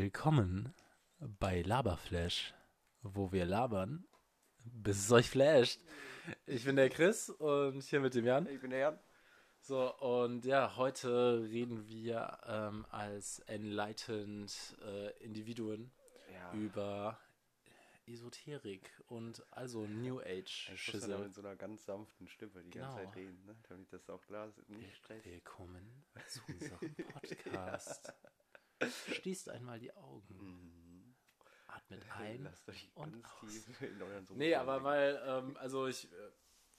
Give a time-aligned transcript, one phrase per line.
[0.00, 0.74] Willkommen
[1.20, 2.52] bei Laberflash,
[3.00, 4.06] wo wir labern,
[4.62, 5.80] bis es euch flasht.
[6.44, 8.46] Ich bin der Chris und hier mit dem Jan.
[8.46, 8.98] Ich bin der Jan.
[9.62, 14.52] So, und ja, heute reden wir ähm, als Enlightened
[14.84, 15.90] äh, Individuen
[16.30, 16.52] Ja.
[16.52, 17.18] über
[18.06, 20.72] Esoterik und also New Age.
[20.74, 22.88] Ich muss dann mit so einer ganz sanften Stimme die Genau.
[22.94, 23.56] ganze Zeit reden, ne?
[23.70, 24.68] damit das auch klar ist.
[24.68, 25.24] Nicht Stress.
[25.24, 28.12] Willkommen zu unserem Podcast.
[29.08, 31.14] Schließt einmal die Augen, Mhm.
[31.66, 33.30] atmet ein Lasst euch und aus.
[33.40, 36.16] tief in euren Sofa Nee, aber weil, ähm, also ich äh,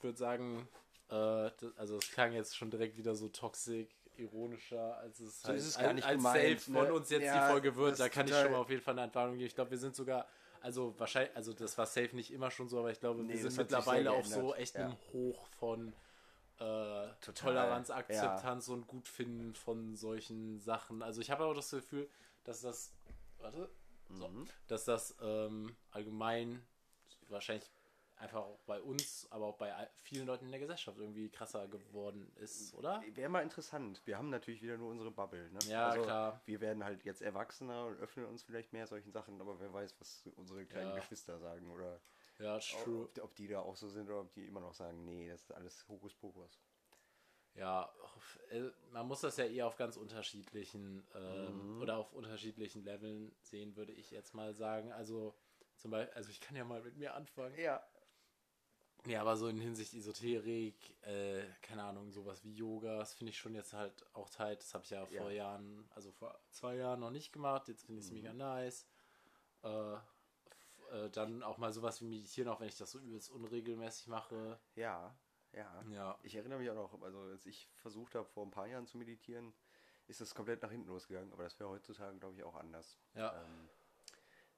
[0.01, 0.67] würde sagen,
[1.09, 5.49] äh, das, also es klang jetzt schon direkt wieder so toxisch, ironischer, als es So
[5.49, 6.93] halt ist es gar als, nicht als gemeint, safe von ne?
[6.93, 7.99] uns jetzt Ja, die Folge wird.
[7.99, 9.47] Da kann ich schon mal auf jeden Fall eine Entwarnung geben.
[9.47, 10.27] Ich glaube, wir sind sogar,
[10.61, 13.41] also wahrscheinlich, also das war safe nicht immer schon so, aber ich glaube, Nee, wir
[13.41, 14.85] sind mittlerweile auf so echt ja.
[14.85, 15.93] einem Hoch von
[16.59, 21.01] äh, Toleranz, Akzeptanz und Gutfinden von solchen Sachen.
[21.03, 22.09] Also ich habe auch das Gefühl,
[22.43, 22.91] dass das,
[23.39, 23.69] warte,
[24.09, 24.47] so, Mhm.
[24.67, 26.65] dass das ähm, allgemein
[27.29, 27.69] wahrscheinlich
[28.15, 32.31] einfach auch bei uns, aber auch bei vielen Leuten in der Gesellschaft irgendwie krasser geworden
[32.37, 33.03] ist, oder?
[33.13, 34.01] Wäre mal interessant.
[34.05, 35.51] Wir haben natürlich wieder nur unsere Bubble.
[35.51, 35.59] Ne?
[35.67, 36.41] Ja, klar.
[36.45, 39.95] Wir werden halt jetzt erwachsener und öffnen uns vielleicht mehr solchen Sachen, aber wer weiß,
[39.99, 40.95] was unsere kleinen Ja.
[40.95, 41.99] Geschwister sagen oder
[42.39, 43.05] Ja, true.
[43.05, 45.41] ob, ob die da auch so sind oder ob die immer noch sagen, nee, das
[45.41, 46.59] ist alles Hokuspokus.
[47.55, 47.91] Ja,
[48.51, 53.75] äh, man muss das ja eher auf ganz unterschiedlichen ähm, oder auf unterschiedlichen Leveln sehen,
[53.75, 54.91] würde ich jetzt mal sagen.
[54.91, 55.33] Also
[55.77, 57.57] zum Beispiel, also ich kann ja mal mit mir anfangen.
[57.57, 57.83] Ja.
[59.07, 63.37] Ja, aber so in Hinsicht Esoterik, äh, keine Ahnung, sowas wie Yoga, das finde ich
[63.39, 64.59] schon jetzt halt auch tight.
[64.59, 65.37] Das habe ich ja vor Ja.
[65.37, 67.67] Jahren, also vor zwei Jahren noch nicht gemacht.
[67.69, 68.17] Jetzt finde ich es Mhm.
[68.17, 68.85] mega nice.
[69.63, 69.95] Äh,
[70.91, 74.59] äh, dann auch mal sowas wie Meditieren, auch wenn ich das so übelst unregelmäßig mache.
[74.75, 75.15] Ja,
[75.53, 75.83] ja.
[75.89, 76.19] Ja.
[76.23, 78.97] Ich erinnere mich auch noch, also als ich versucht habe, vor ein paar Jahren zu
[78.97, 79.53] meditieren,
[80.07, 82.97] ist das komplett nach hinten losgegangen, aber das wäre heutzutage, glaube ich, auch anders.
[83.13, 83.33] Ja.
[83.43, 83.69] Ähm,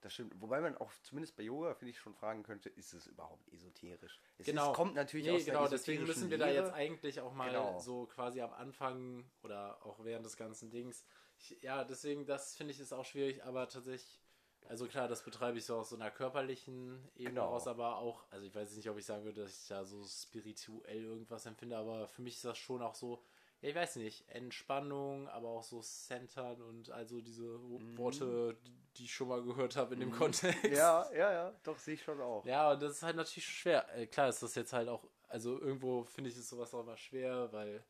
[0.01, 0.33] das stimmt.
[0.41, 4.21] Wobei man auch zumindest bei Yoga, finde ich, schon fragen könnte, ist es überhaupt esoterisch?
[4.37, 4.71] Es Genau.
[4.71, 6.65] ist, kommt natürlich Nee, aus der genau, deswegen esoterischen müssen wir da Lehre.
[6.67, 7.79] jetzt eigentlich auch mal Genau.
[7.79, 11.03] so quasi am Anfang oder auch während des ganzen Dings.
[11.37, 14.21] Ich, ja, deswegen, das finde ich ist auch schwierig, aber tatsächlich,
[14.69, 17.47] also klar, das betreibe ich so aus so einer körperlichen Ebene Genau.
[17.47, 20.03] aus, aber auch, also ich weiß nicht, ob ich sagen würde, dass ich da so
[20.05, 23.21] spirituell irgendwas empfinde, aber für mich ist das schon auch so,
[23.61, 28.57] ja, ich weiß nicht, Entspannung, aber auch so Centern und also diese Wo- Worte,
[28.95, 30.63] die- ich schon mal gehört habe in dem Kontext.
[30.63, 30.73] Mhm.
[30.73, 32.45] Ja, ja, ja, doch, sehe ich schon auch.
[32.45, 33.87] Ja, und das ist halt natürlich schwer.
[33.97, 36.97] Äh, klar ist das jetzt halt auch, also irgendwo finde ich es sowas auch mal
[36.97, 37.83] schwer, weil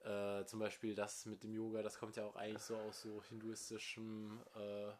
[0.00, 3.22] äh, zum Beispiel das mit dem Yoga, das kommt ja auch eigentlich so aus so
[3.28, 4.92] hinduistischen äh,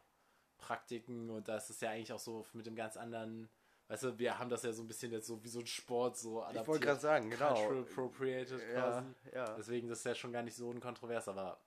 [0.63, 3.51] Praktiken und da ist es ja eigentlich auch so mit dem ganz anderen,
[3.89, 6.17] weißt du, wir haben das ja so ein bisschen jetzt so wie so ein Sport
[6.17, 7.53] so Ich wollte gerade sagen, genau.
[7.55, 9.07] Cultural appropriated Ja, quasi.
[9.35, 9.55] ja.
[9.57, 11.61] Deswegen das ist ja schon gar nicht so unkontrovers, aber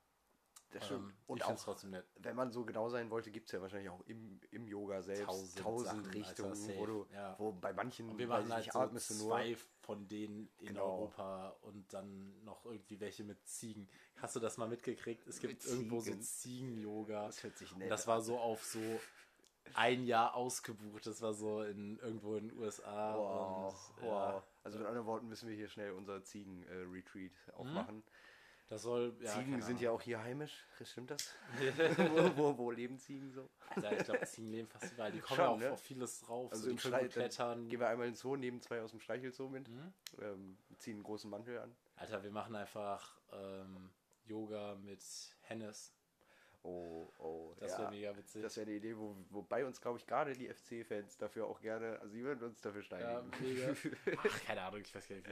[0.80, 1.10] Das stimmt.
[1.10, 2.06] ähm, Und ich finde es auch, trotzdem nett.
[2.20, 5.26] wenn man so genau sein wollte, gibt es ja wahrscheinlich auch im, im Yoga selbst
[5.26, 7.36] Tausend tausend, Sachen, Alter, Richtungen, safe, wo du, ja.
[7.40, 9.28] wo bei manchen, Und wir machen halt so atmest du nur.
[9.28, 10.86] zwei von denen in Genau.
[10.86, 13.88] Europa und dann noch irgendwie welche mit Ziegen.
[14.18, 15.28] Hast du das mal mitgekriegt?
[15.28, 16.22] Es gibt Mit irgendwo so Ziegen?
[16.22, 17.26] Ziegen-Yoga.
[17.28, 18.80] Das hört sich nett das war so auf so
[19.74, 21.06] ein Jahr ausgebucht.
[21.08, 23.16] Das war so in irgendwo in den USA.
[23.18, 24.12] Wow, und, wow.
[24.12, 28.04] Ja, Also mit anderen Worten müssen wir hier schnell unser Ziegen-Retreat auch machen.
[28.68, 29.16] Das soll.
[29.20, 31.36] Ja, Ziegen sind ja auch hier heimisch, stimmt das?
[31.98, 33.50] wo, wo, wo leben Ziegen so?
[33.70, 35.12] Alter, ich glaube, Ziegen leben fast überall.
[35.12, 35.72] Die kommen Schon, ja auch ne?
[35.72, 36.52] auf vieles drauf.
[36.52, 37.70] Also so, im gut klettern.
[37.70, 39.94] Gehen wir einmal ins Zoo, nehmen zwei aus dem Streichelzoo mit, Mhm.
[40.20, 41.76] ähm, ziehen einen großen Mantel an.
[41.96, 43.90] Alter, wir machen einfach ähm,
[44.26, 45.02] Yoga mit
[45.42, 45.95] Hennes.
[46.66, 47.80] Oh, oh, Das ja.
[47.80, 48.42] wäre mega witzig.
[48.42, 52.00] Das wäre eine Idee, wo, wobei uns, glaube ich, gerade die FC-Fans dafür auch gerne,
[52.00, 53.32] also die würden uns dafür ja, steinigen.
[53.40, 53.76] mega.
[54.18, 55.28] Ach, keine Ahnung, ich weiß gar nicht.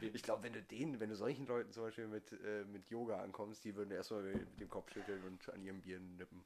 [0.00, 2.64] Wie, äh, Ich glaube, wenn du denen, wenn du solchen Leuten zum Beispiel mit, äh,
[2.64, 6.42] mit Yoga ankommst, die würden erstmal mit dem Kopf schütteln und an ihrem Bier nippen.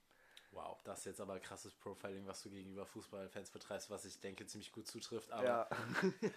[0.50, 4.46] Wow, das ist jetzt aber krasses Profiling, was du gegenüber Fußballfans betreibst, was ich denke
[4.46, 5.30] ziemlich gut zutrifft.
[5.30, 5.68] Aber Ja,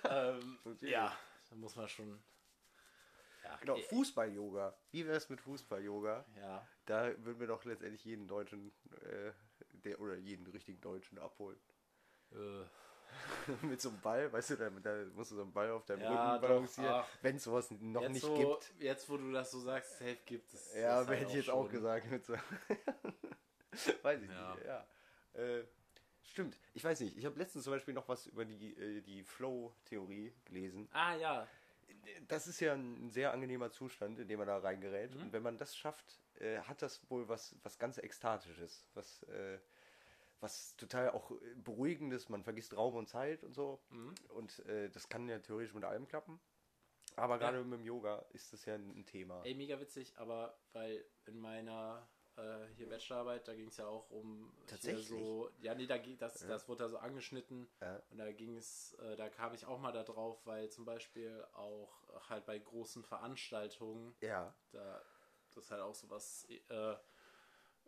[0.38, 1.16] ähm, ja,
[1.50, 2.19] da muss man schon.
[3.47, 3.75] Ja, genau.
[3.78, 4.78] eh, Fußball-Yoga.
[4.91, 6.25] Wie wäre es mit Fußball-Yoga?
[6.35, 8.71] ja, Da würden wir doch letztendlich jeden Deutschen,
[9.04, 9.31] äh,
[9.71, 11.60] der, oder jeden richtigen Deutschen abholen.
[12.31, 12.63] äh,
[13.66, 16.01] mit so einem Ball, weißt du, da, da musst du so einen Ball auf deinem
[16.01, 17.07] Ja, Rücken balancieren, ach.
[17.21, 18.74] wenn es sowas noch jetzt, nicht wo, gibt.
[18.80, 20.74] jetzt, wo du das so sagst, safe gibt es.
[20.75, 22.12] Ja, das halt hätte ich jetzt auch gesagt.
[22.12, 22.33] Mit so
[24.04, 24.56] weiß ich Ja.
[24.56, 24.88] nicht, ja.
[25.33, 25.63] Äh,
[26.24, 27.18] stimmt, ich weiß nicht.
[27.18, 30.89] Ich habe letztens zum Beispiel noch was über die, äh, die Flow-Theorie gelesen.
[30.92, 31.48] Ah, ja.
[32.28, 35.16] Das ist ja ein sehr angenehmer Zustand, in dem man da reingerät.
[35.16, 35.22] Mhm.
[35.22, 38.86] Und wenn man das schafft, äh, hat das wohl was, was ganz Ekstatisches.
[38.94, 39.60] Was, äh,
[40.39, 42.30] was total auch äh, Beruhigendes.
[42.30, 43.80] Man vergisst Raum und Zeit und so.
[43.89, 44.16] Mhm.
[44.30, 46.39] Und äh, das kann ja theoretisch mit allem klappen.
[47.16, 49.42] Aber gerade mit dem Yoga ist das ja ein Thema.
[49.44, 52.07] Ey, mega witzig, aber weil in meiner
[52.38, 55.07] äh, hier Bachelorarbeit, da ging es ja auch um Tatsächlich?
[55.07, 58.01] so, ja nee, da das, das wurde da so angeschnitten Ja.
[58.10, 61.45] und da ging es, äh, da kam ich auch mal da drauf, weil zum Beispiel
[61.54, 64.56] auch halt bei großen Veranstaltungen, Ja.
[64.72, 65.01] da
[65.54, 66.95] das ist halt auch so was äh,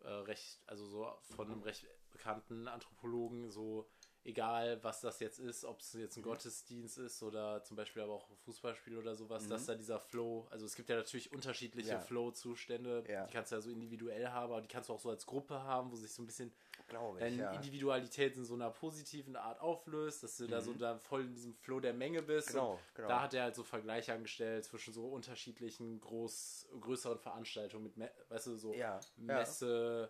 [0.03, 3.87] äh, recht, also so von einem recht bekannten Anthropologen, so
[4.23, 6.25] egal was das jetzt ist, ob es jetzt ein Mhm.
[6.25, 10.47] Gottesdienst ist oder zum Beispiel aber auch ein Fußballspiel oder sowas, dass da dieser Flow,
[10.51, 11.99] also es gibt ja natürlich unterschiedliche Mhm.
[11.99, 11.99] Ja.
[11.99, 13.25] Flow-Zustände, Ja.
[13.25, 15.63] die kannst du ja so individuell haben, aber die kannst du auch so als Gruppe
[15.63, 16.53] haben, wo sich so ein bisschen
[16.87, 17.51] Glaube ich, deine ja.
[17.53, 21.53] Individualität in so einer positiven Art auflöst, dass du da so da voll in diesem
[21.55, 22.49] Flow der Menge bist.
[22.49, 22.53] Mhm.
[22.53, 23.07] Genau, genau.
[23.07, 28.47] Da hat er halt so Vergleiche angestellt zwischen so unterschiedlichen groß, größeren Veranstaltungen mit, weißt
[28.47, 28.73] du, so.
[29.17, 30.09] Messe,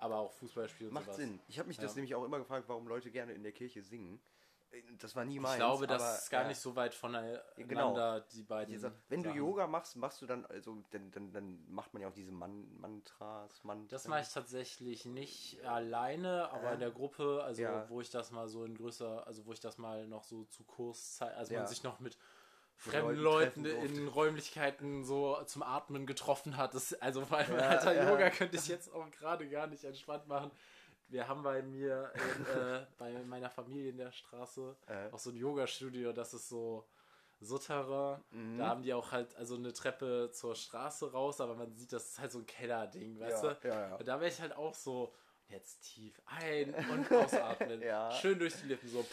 [0.00, 1.16] aber auch Fußballspiel und Macht sowas.
[1.16, 1.40] Sinn.
[1.48, 1.96] Ich habe mich das Ja.
[1.96, 4.20] nämlich auch immer gefragt, warum Leute gerne in der Kirche singen.
[4.70, 5.54] Äh, Das war nie meins.
[5.54, 8.20] Ich glaube, das aber, ist gar ja, nicht so weit voneinander, Genau.
[8.32, 8.72] die beiden.
[8.72, 9.30] Dieser, wenn du.
[9.30, 12.72] Yoga machst, machst du dann, also dann, dann, dann macht man ja auch diese Man
[12.78, 13.88] Mantras, Mantren.
[13.88, 16.72] Das mache ich tatsächlich nicht alleine, aber Ja.
[16.74, 17.88] in der Gruppe, also Ja.
[17.90, 20.64] wo ich das mal so in größer, also wo ich das mal noch so zu
[20.64, 21.60] Kurszeit, also Ja.
[21.60, 22.16] man sich noch Mit
[22.80, 26.74] fremden Leuten in Räumlichkeiten so zum Atmen getroffen hat.
[26.74, 28.10] Das, also bei Ja, alter ja.
[28.10, 30.50] Yoga könnte ich jetzt auch gerade gar nicht entspannt machen.
[31.08, 35.10] Wir haben bei mir, in, äh, bei meiner Familie in der Straße Äh.
[35.12, 36.86] auch so ein Yoga-Studio, das ist so
[37.40, 38.22] Sutterer.
[38.30, 38.58] Mhm.
[38.58, 42.10] Da haben die auch halt also eine Treppe zur Straße raus, aber man sieht, das
[42.10, 43.68] ist halt so ein Kellerding, weißt Ja, du?
[43.68, 43.96] ja, ja.
[43.96, 45.12] Und da wäre ich halt auch so,
[45.50, 47.82] jetzt tief ein- und ausatmen.
[47.82, 48.10] Ja.
[48.12, 49.04] Schön durch die Lippen, so.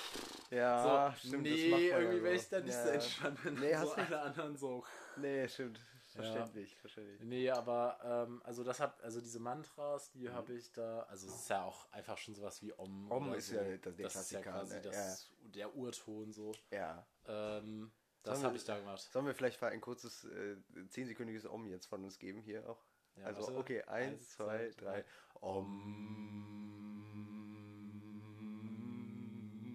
[0.51, 1.43] Ja, so stimmt.
[1.43, 2.23] nee, ja irgendwie so.
[2.23, 2.83] wäre ich da nicht ja.
[2.83, 4.11] so entspannt, Nee, so hast recht.
[4.13, 4.83] alle anderen so.
[5.17, 5.79] Nee, stimmt.
[6.13, 7.21] Verständlich, verständlich.
[7.21, 10.19] Nee, aber ähm, also das hat, also diese Mantras, Mhm.
[10.19, 13.11] die habe ich da, also es ist ja auch einfach schon sowas wie Om.
[13.11, 13.55] Om ist so.
[13.55, 14.81] ja der- der das ist ja Klassiker, quasi ne?
[14.81, 16.53] das, der Urton so.
[16.71, 17.05] Ja.
[17.27, 17.91] Ähm,
[18.23, 18.99] das habe ich da gemacht.
[19.11, 20.57] Sollen wir vielleicht mal ein kurzes, äh,
[20.89, 22.83] zehnsekündiges Om jetzt von uns geben hier auch?
[23.19, 23.57] Ja, also, warte.
[23.57, 25.03] okay, eins, zwei, drei.
[25.41, 26.53] Om.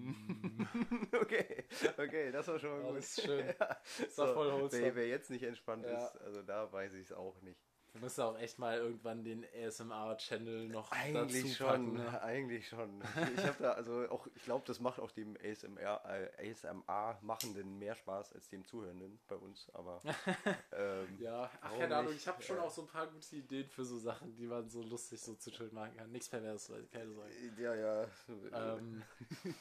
[1.20, 1.64] okay,
[1.96, 2.98] okay, das war schon mal gut.
[2.98, 3.54] das ist schön.
[3.58, 4.82] Das war voll wholesome.
[4.82, 7.60] wer, wer jetzt nicht entspannt ist, also da weiß ich es auch nicht.
[7.92, 11.92] Wir müssen auch echt mal irgendwann den ASMR-Channel noch Eigentlich dazu schon, packen.
[11.92, 12.22] Ne?
[12.22, 13.02] eigentlich schon.
[13.36, 17.78] Ich, habe da also auch, ich glaube, das macht auch dem ASMR, äh, ASMR machenden
[17.78, 20.00] mehr Spaß als dem Zuhörenden bei uns, aber
[20.72, 22.62] ähm, Ja, ach, keine Ahnung, ich habe schon Ja.
[22.62, 25.50] auch so ein paar gute Ideen für so Sachen, die man so lustig so zu
[25.50, 26.10] schön machen kann.
[26.10, 27.30] Nichts pervers, keine Sorge.
[27.58, 28.06] ja, ja.
[28.54, 29.02] Ähm,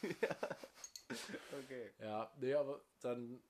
[1.64, 1.92] okay.
[2.00, 3.42] ja, nee, aber dann.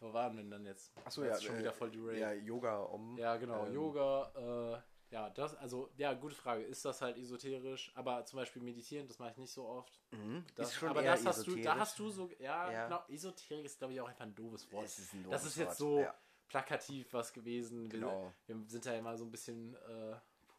[0.00, 0.92] Wo waren wir denn dann jetzt?
[1.04, 2.20] Achso, Jetzt ja, schon äh, wieder voll derailed.
[2.20, 3.18] Ja, Yoga Om.
[3.18, 3.66] Ja, genau.
[3.66, 6.62] Ähm, Yoga, äh, ja, das, also, ja, gute Frage.
[6.62, 7.92] Ist das halt esoterisch?
[7.94, 10.00] Aber zum Beispiel meditieren, das mache ich nicht so oft.
[10.12, 10.44] Mhm.
[10.54, 12.84] Das, ist schon aber eher das hast du, da hast du so, ja, Ja.
[12.84, 14.84] genau, Esoterik ist, glaube ich, auch einfach ein doofes Wort.
[14.84, 16.14] Ist ein das doofes ist jetzt Wort, so ja.
[16.48, 17.90] plakativ was gewesen.
[17.92, 18.32] Wir, Genau.
[18.46, 20.14] wir sind ja immer so ein bisschen äh,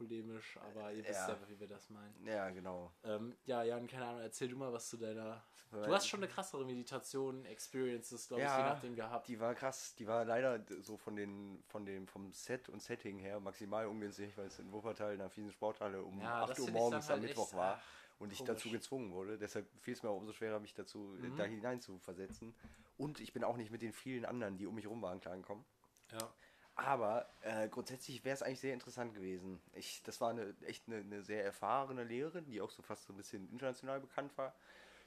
[0.06, 1.30] polemisch, aber ihr wisst Ja.
[1.36, 2.25] ja, wie wir das meinen.
[2.25, 2.92] Ja, genau.
[3.03, 5.44] Ähm, ja, Jan, keine Ahnung, erzähl du mal was zu deiner.
[5.71, 9.27] Du hast schon eine krassere Meditation, Experiences, glaube ich, Ja, je nachdem gehabt.
[9.30, 13.19] Die war krass, die war leider so von den, von dem, vom Set und Setting
[13.19, 16.59] her maximal ungünstig, weil es in Wuppertal in einer fiesen Sporthalle um Ja, 8 das
[16.59, 17.81] Uhr ich morgens dann am halt Mittwoch war
[18.19, 18.53] und ich komisch.
[18.56, 19.38] dazu gezwungen wurde.
[19.38, 21.33] Deshalb fiel es mir auch umso schwerer, mich dazu Mhm.
[21.33, 22.53] äh, da hinein zu versetzen.
[22.98, 25.63] Und ich bin auch nicht mit den vielen anderen, die um mich rum waren, klargekommen.
[26.12, 26.33] Ja.
[26.75, 29.62] Aber äh, grundsätzlich wäre es eigentlich sehr interessant gewesen.
[29.73, 33.13] Ich, das war eine, echt eine, eine sehr erfahrene Lehrerin, die auch so fast so
[33.13, 34.55] ein bisschen international bekannt war,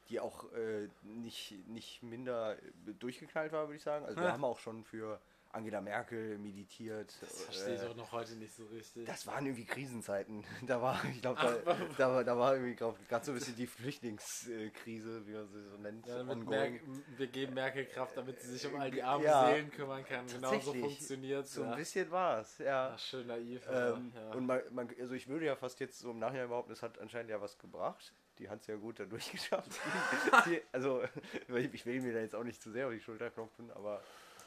[0.08, 4.04] die auch äh, nicht, nicht minder äh, durchgeknallt war, würde ich sagen.
[4.04, 4.32] Also wir Ha.
[4.32, 5.20] haben auch schon für
[5.54, 7.14] Angela Merkel meditiert.
[7.20, 9.06] Das verstehe ich äh, auch noch heute nicht so richtig.
[9.06, 10.44] das waren irgendwie Krisenzeiten.
[10.66, 13.66] Da war, ich glaube, da, da, war, da war irgendwie gerade so ein bisschen die
[13.66, 16.06] Flüchtlingskrise, wie man sie so nennt.
[16.06, 16.22] ja.
[16.22, 16.80] Merkel,
[17.16, 20.26] wir geben Merkel Kraft, damit sie sich um all die armen Ja, Seelen kümmern kann.
[20.26, 21.76] Genau so funktioniert so ein ja.
[21.76, 22.92] bisschen war es, ja.
[22.94, 23.62] Ach, schön naiv.
[23.70, 24.12] Ähm.
[24.32, 26.98] Und man, man, also ich würde ja fast jetzt so im Nachhinein behaupten, es hat
[26.98, 28.12] anscheinend ja was gebracht.
[28.38, 29.70] Die hat es ja gut da durchgeschafft.
[30.46, 31.02] die, also
[31.48, 34.02] ich will mir da jetzt auch nicht zu sehr auf die Schulter klopfen, aber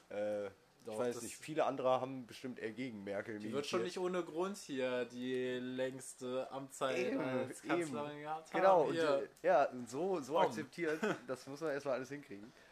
[0.10, 0.50] äh,
[1.02, 4.24] Ich weiß nicht, viele andere haben bestimmt eher gegen Merkel Die wird schon nicht ohne
[4.24, 7.70] Grund hier die längste Amtszeit Eben, als eben.
[7.70, 8.60] Kanzlerin gehabt haben.
[8.62, 8.98] Genau, und,
[9.44, 12.52] ja, so, so akzeptiert, das muss man erstmal alles hinkriegen.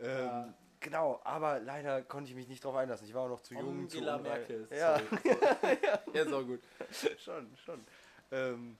[0.00, 0.54] Ähm, Ja.
[0.80, 3.06] Genau, aber leider konnte ich mich nicht drauf einlassen.
[3.06, 3.88] Ich war auch noch zu jung.
[3.88, 4.48] zu Angela unreif.
[4.48, 4.68] Merkel.
[4.70, 5.20] Ja, sorry.
[6.12, 6.60] ja, ist auch gut.
[7.18, 7.80] schon, schon.
[8.30, 8.76] Ähm,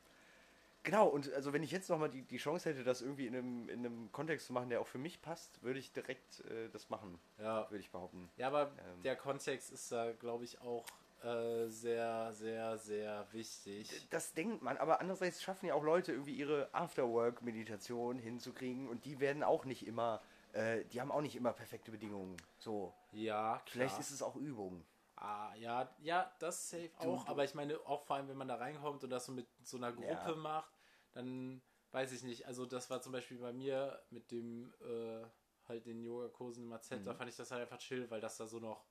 [0.85, 3.69] genau, und also wenn ich jetzt nochmal die, die Chance hätte, das irgendwie in einem,
[3.69, 6.89] in einem Kontext zu machen, der auch für mich passt, würde ich direkt äh, das
[6.91, 7.69] machen, Ja.
[7.71, 8.31] würde ich behaupten.
[8.37, 9.03] ja, aber Ähm.
[9.03, 10.85] der Kontext ist da, glaube ich, auch
[11.25, 14.07] äh, sehr, sehr, sehr wichtig.
[14.11, 19.21] Das denkt man, aber andererseits schaffen ja auch Leute irgendwie ihre Afterwork-Meditation hinzukriegen und die
[19.21, 20.21] werden auch nicht immer,
[20.53, 22.37] äh, die haben auch nicht immer perfekte Bedingungen.
[22.59, 23.65] So, Ja, klar.
[23.67, 24.85] vielleicht ist es auch Übung.
[25.17, 27.25] Ah, ja, ja, das safe auch.
[27.25, 29.47] du- aber ich meine, auch vor allem, wenn man da reinkommt und das so mit
[29.63, 30.35] so einer Gruppe Ja.
[30.35, 30.74] macht,
[31.15, 32.47] dann weiß ich nicht.
[32.47, 35.25] Also, das war zum Beispiel bei mir mit dem, äh,
[35.67, 37.05] halt den Yogakursen im AZ, Mhm.
[37.05, 38.85] da fand ich das halt einfach chill, weil das da so noch,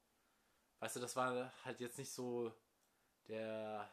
[0.79, 2.51] weißt du, das war halt jetzt nicht so
[3.27, 3.89] der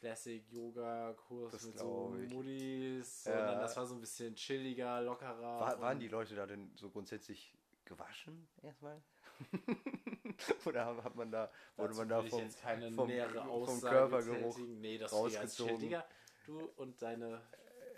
[0.00, 2.08] Classic-Yoga-Kurs Das mit so.
[2.28, 3.38] Muddis, Ja.
[3.38, 5.60] sondern das war so ein bisschen chilliger, lockerer.
[5.60, 9.02] War, waren die Leute da denn so grundsätzlich gewaschen erstmal?
[10.66, 13.10] Oder hat man da, wurde Dazu man da vom, vom,
[13.64, 14.58] vom Körpergeruch.
[14.58, 15.78] Nee, das rausgezogen?
[15.78, 16.06] Digga,
[16.46, 17.40] du und deine.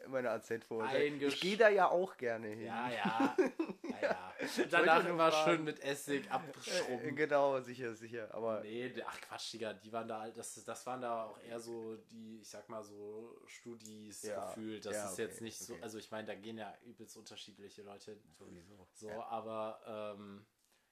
[0.08, 0.50] meine AZ.
[0.50, 2.66] Eingesch- Ich gehe da ja auch gerne hin.
[2.66, 3.36] Ja, ja.
[3.82, 4.22] ja, ja.
[4.62, 7.16] Und danach immer schön mit Essig Äh, abschrubben.
[7.16, 8.32] genau, sicher, sicher.
[8.34, 11.96] Aber Nee, ach Quatsch, Digga, die waren da, das, das waren da auch eher so
[11.96, 14.84] die, ich sag mal so, Studis Ja, gefühlt.
[14.84, 17.82] Das ja, ist okay, jetzt nicht so, also ich meine, da gehen ja übelst unterschiedliche
[17.82, 18.22] Leute hin.
[18.38, 18.86] sowieso.
[18.92, 19.80] So, aber
[20.18, 20.46] ähm,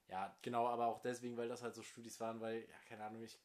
[0.09, 3.23] ja, genau, aber auch deswegen, weil das halt so Studis waren, weil, ja, keine Ahnung,
[3.23, 3.39] ich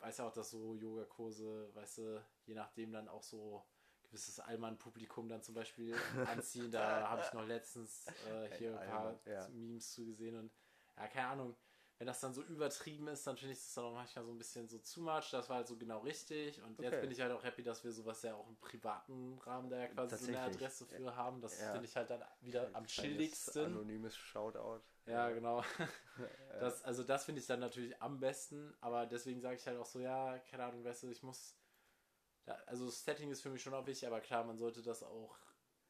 [0.00, 3.64] weiß ja auch, dass so Yogakurse, weißt du, je nachdem dann auch so
[4.02, 5.94] gewisses Allmann-Publikum dann zum Beispiel
[6.26, 6.70] anziehen.
[6.70, 9.48] Da habe ich noch letztens äh, hier ein paar ja.
[9.50, 10.52] Memes zu gesehen und
[10.96, 11.56] ja, keine Ahnung.
[12.00, 14.38] Wenn das dann so übertrieben ist, dann finde ich das dann auch manchmal so ein
[14.38, 15.30] bisschen so too much.
[15.32, 16.58] Das war halt so genau richtig.
[16.62, 17.02] Und jetzt Okay.
[17.02, 19.86] bin ich halt auch happy, dass wir sowas ja auch im privaten Rahmen da ja
[19.88, 20.40] quasi so eine.
[20.40, 21.42] Adresse für haben.
[21.42, 21.72] Das Ja.
[21.72, 23.66] finde ich halt dann wieder am Kleines chilligsten.
[23.66, 24.80] Anonymes Shoutout.
[25.04, 25.62] Ja, genau.
[26.58, 29.86] Das, also das finde ich dann natürlich am besten, aber deswegen sage ich halt auch
[29.86, 31.56] so, ja, keine Ahnung, weißt du, ich muss,
[32.46, 35.02] ja, also das Setting ist für mich schon auch wichtig, aber klar, man sollte das
[35.02, 35.38] auch,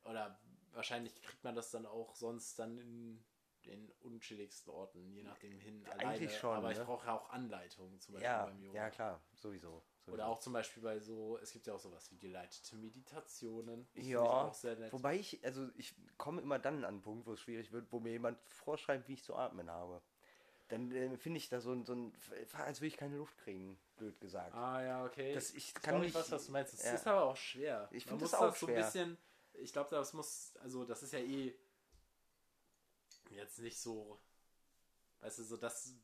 [0.05, 0.40] oder
[0.73, 3.25] wahrscheinlich kriegt man das dann auch sonst dann in
[3.67, 6.09] den unchilligsten Orten, je nachdem hin, alleine.
[6.09, 6.85] Eigentlich schon, aber ich ne?
[6.85, 8.79] brauche ja auch Anleitungen, zum Beispiel Ja, beim Yoga.
[8.79, 9.83] ja, klar, sowieso.
[10.00, 10.12] sowieso.
[10.14, 13.87] Oder auch zum Beispiel bei so, es gibt ja auch sowas wie geleitete Meditationen.
[13.95, 14.93] Das finde ich Ja, nett.
[14.93, 18.00] wobei ich, also ich komme immer dann an einen Punkt, wo es schwierig wird, wo
[18.00, 20.00] mir jemand vorschreibt, wie ich zu atmen habe.
[20.69, 22.12] Dann äh, finde ich da so ein, so ein,
[22.52, 24.55] als würde ich keine Luft kriegen, blöd gesagt.
[24.55, 25.35] Ah ja, okay.
[25.35, 26.75] Das- ich Ich kann nicht, was, was du meinst.
[26.75, 26.95] Es ja.
[26.95, 27.88] ist aber auch schwer.
[27.90, 28.79] Ich Man find muss das auch so schwer.
[28.79, 29.19] ein bisschen.
[29.55, 31.52] Ich glaube, das muss, also das ist ja eh
[33.30, 34.20] jetzt nicht so,
[35.20, 35.94] weißt du, so das,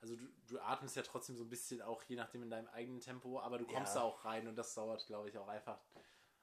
[0.00, 3.00] also du, du atmest ja trotzdem so ein bisschen auch je nachdem in deinem eigenen
[3.00, 4.00] Tempo, aber du kommst Ja.
[4.00, 5.80] da auch rein und das dauert, glaube ich, auch einfach.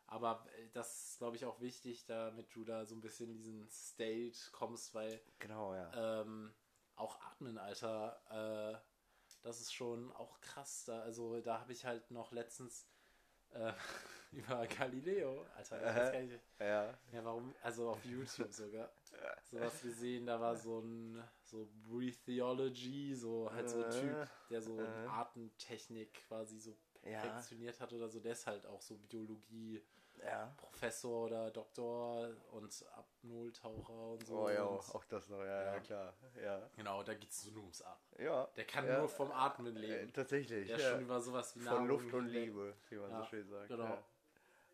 [0.08, 3.38] Aber äh, das ist, glaube ich, auch wichtig, damit du da so ein bisschen in
[3.38, 6.22] diesen State kommst, weil Genau, ja.
[6.22, 6.54] ähm,
[6.96, 8.22] auch atmen, Alter.
[8.76, 8.80] Äh,
[9.44, 10.86] das ist schon auch krass.
[10.86, 12.88] Da, also da habe ich halt noch letztens
[13.52, 13.74] äh,
[14.32, 16.98] über Galileo, Alter, ich weiß gar nicht, ja.
[17.12, 18.92] ja, warum, also auf YouTube sogar,
[19.44, 24.62] sowas gesehen, da war so ein so Breatheology, so halt so ein Typ, Äh, der
[24.62, 25.08] so äh.
[25.08, 27.22] Atemtechnik quasi so Ja.
[27.22, 29.82] perfektioniert hat oder so, der ist halt auch so Biologie
[30.22, 30.54] Ja.
[30.58, 34.38] Professor oder Doktor und Apnoe-Taucher und so.
[34.44, 35.80] Oh ja, und, auch das noch, ja, ja, Ja.
[35.80, 36.14] klar.
[36.44, 36.70] Ja.
[36.76, 38.26] Genau, da geht es so nur ums Atmen.
[38.26, 38.46] Ja.
[38.58, 39.00] Der kann ja.
[39.00, 40.12] nur vom Atmen Äh, leben.
[40.14, 40.68] tatsächlich.
[40.68, 40.92] Der ist ja.
[40.92, 42.28] schon über sowas wie Von Luft und.
[42.28, 43.70] Liebe, wie man Ja, so schön sagt.
[43.70, 43.86] genau.
[43.86, 44.04] Ja.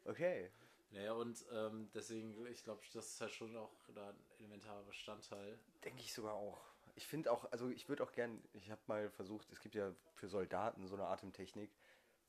[0.06, 0.50] Okay.
[0.96, 5.60] Naja, und ähm, deswegen, ich glaube, das ist halt schon auch da ein elementarer Bestandteil.
[5.84, 6.62] Denke ich sogar auch.
[6.96, 9.94] Ich finde auch, also ich würde auch gern, ich habe mal versucht, es gibt ja
[10.14, 11.70] für Soldaten so eine Atemtechnik,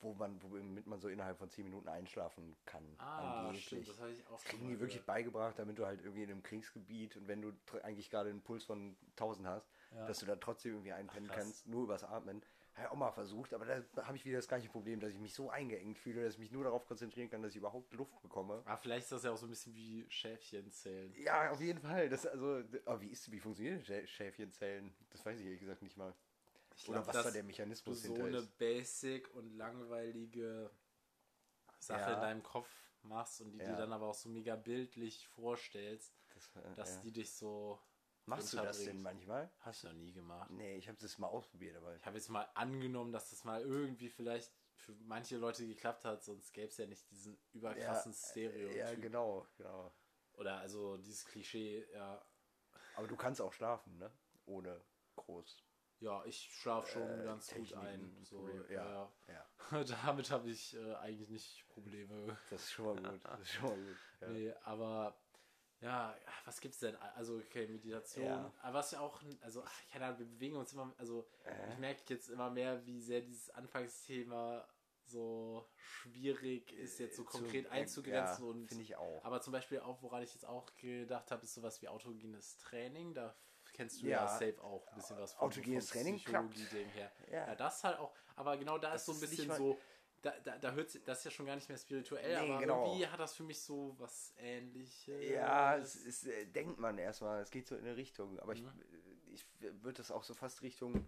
[0.01, 2.83] wo man, womit man so innerhalb von 10 Minuten einschlafen kann.
[2.97, 3.65] Ah, angeblich.
[3.65, 6.31] stimmt, das habe ich auch Das kriegen die wirklich beigebracht, damit du halt irgendwie in
[6.31, 10.05] einem Kriegsgebiet und wenn du eigentlich gerade einen Puls von 1000 hast, Ja.
[10.05, 12.43] dass du da trotzdem irgendwie einpennen Ach, kannst, nur übers Atmen.
[12.77, 15.17] Habe ich auch mal versucht, aber da habe ich wieder das gleiche Problem, dass ich
[15.19, 18.21] mich so eingeengt fühle, dass ich mich nur darauf konzentrieren kann, dass ich überhaupt Luft
[18.21, 18.61] bekomme.
[18.65, 21.11] Ah, vielleicht ist das ja auch so ein bisschen wie Schäfchen zählen.
[21.17, 22.07] Ja, auf jeden Fall.
[22.07, 24.93] Das also, aber wie ist, wie funktionieren Schä- Schäfchenzellen?
[25.09, 26.13] Das weiß ich ehrlich gesagt nicht mal.
[26.75, 28.57] Ich Oder glaub, was da der du Mechanismus so hinter eine ist.
[28.59, 30.69] basic und langweilige
[31.79, 32.13] Sache Ja.
[32.13, 32.69] in deinem Kopf
[33.01, 33.75] machst und die dir Ja.
[33.75, 37.01] dann aber auch so mega bildlich vorstellst, Das, äh, dass ja.
[37.01, 37.79] die dich so
[38.27, 39.49] Machst du das denn manchmal?
[39.59, 40.51] Hast du noch nie gemacht.
[40.51, 43.61] Nee, ich habe das mal ausprobiert, aber Ich habe jetzt mal angenommen, dass das mal
[43.61, 48.75] irgendwie vielleicht für manche Leute geklappt hat, sonst gäbe es ja nicht diesen überkrassen Stereotyp.
[48.75, 49.93] Ja, genau, genau.
[50.33, 52.23] Oder also dieses Klischee, ja.
[52.95, 54.11] Aber du kannst auch schlafen, ne?
[54.45, 54.81] Ohne
[55.15, 55.63] groß.
[55.99, 58.23] Ja, ich schlafe schon Äh, ganz gut Techniken, ein.
[58.23, 59.11] So, ja.
[59.27, 59.47] ja.
[59.71, 59.83] ja.
[60.05, 62.37] Damit habe ich äh, eigentlich nicht Probleme.
[62.49, 63.25] Das ist schon mal gut.
[63.25, 63.97] Das ist schon mal gut.
[64.19, 64.29] Ja.
[64.29, 65.15] Nee, aber
[65.81, 66.15] ja,
[66.45, 66.95] was gibt's denn?
[67.15, 68.25] Also, okay, Meditation.
[68.25, 68.51] Ja.
[68.61, 71.71] Aber was ja auch, also, ach, keine Ahnung, wir bewegen uns immer, also, Äh.
[71.73, 74.67] ich merke jetzt immer mehr, wie sehr dieses Anfangsthema
[75.05, 78.43] so schwierig ist, jetzt so Zu- konkret äh, einzugrenzen.
[78.45, 79.23] ja, und finde ich auch.
[79.23, 83.13] Aber zum Beispiel auch, woran ich jetzt auch gedacht habe, ist sowas wie autogenes Training.
[83.13, 83.33] Da
[83.73, 84.27] kennst du ja, Ja.
[84.27, 85.47] safe auch ein bisschen was von.
[85.47, 86.49] Autogenes Training klappt.
[86.51, 87.11] Psychologie-Ding her.
[87.31, 87.47] Ja.
[87.47, 87.55] Ja.
[87.55, 88.13] das halt auch.
[88.35, 89.79] Aber genau da Das ist so ein bisschen so.
[90.21, 92.85] Da, da, da hört das ist ja schon gar nicht mehr spirituell, Nee, aber genau.
[92.85, 95.29] irgendwie hat das für mich so was ähnliches.
[95.29, 98.67] Ja, es ist, äh, denkt man erstmal, es geht so in eine Richtung, aber Mhm.
[99.31, 101.05] ich, ich würde das auch so fast Richtung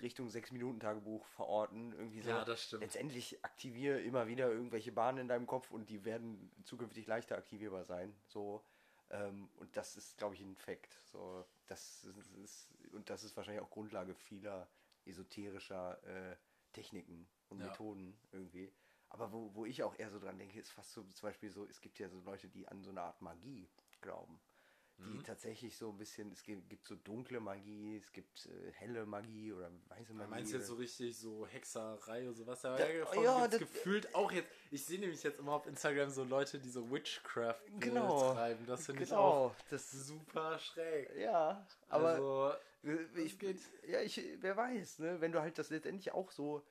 [0.00, 1.92] Richtung 6-Minuten-Tagebuch verorten.
[1.92, 2.30] Irgendwie so.
[2.30, 2.82] Ja, das stimmt.
[2.82, 7.84] Letztendlich aktiviere immer wieder irgendwelche Bahnen in deinem Kopf und die werden zukünftig leichter aktivierbar
[7.84, 8.14] sein.
[8.26, 8.64] So.
[9.10, 10.98] Ähm, und das ist, glaube ich, ein Fakt.
[11.04, 14.68] So, das ist, ist, und das ist wahrscheinlich auch Grundlage vieler
[15.04, 16.36] esoterischer äh,
[16.72, 17.66] Techniken und Ja.
[17.66, 18.72] Methoden irgendwie.
[19.08, 21.64] Aber wo, wo ich auch eher so dran denke, ist fast so zum Beispiel so,
[21.66, 23.68] es gibt ja so Leute, die an so eine Art Magie
[24.00, 24.40] glauben.
[24.96, 25.24] Die Mhm.
[25.24, 29.52] tatsächlich so ein bisschen, es gibt, gibt so dunkle Magie, es gibt äh, helle Magie
[29.52, 30.30] oder weiße Magie.
[30.30, 32.62] Meinst du jetzt so oder- richtig so Hexerei und sowas?
[32.62, 34.48] Ja, Da- ja, ja, das gefühlt auch jetzt.
[34.70, 38.34] Ich sehe nämlich jetzt immer auf Instagram so Leute, die so Witchcraft Genau.
[38.34, 38.66] treiben.
[38.66, 41.10] Das finde ich auch Genau, das super schräg.
[41.16, 42.52] ja, aber also,
[43.16, 43.60] Ich, geht.
[43.88, 45.20] Ja, ich, wer weiß, ne?
[45.20, 46.62] Wenn du halt das letztendlich auch so,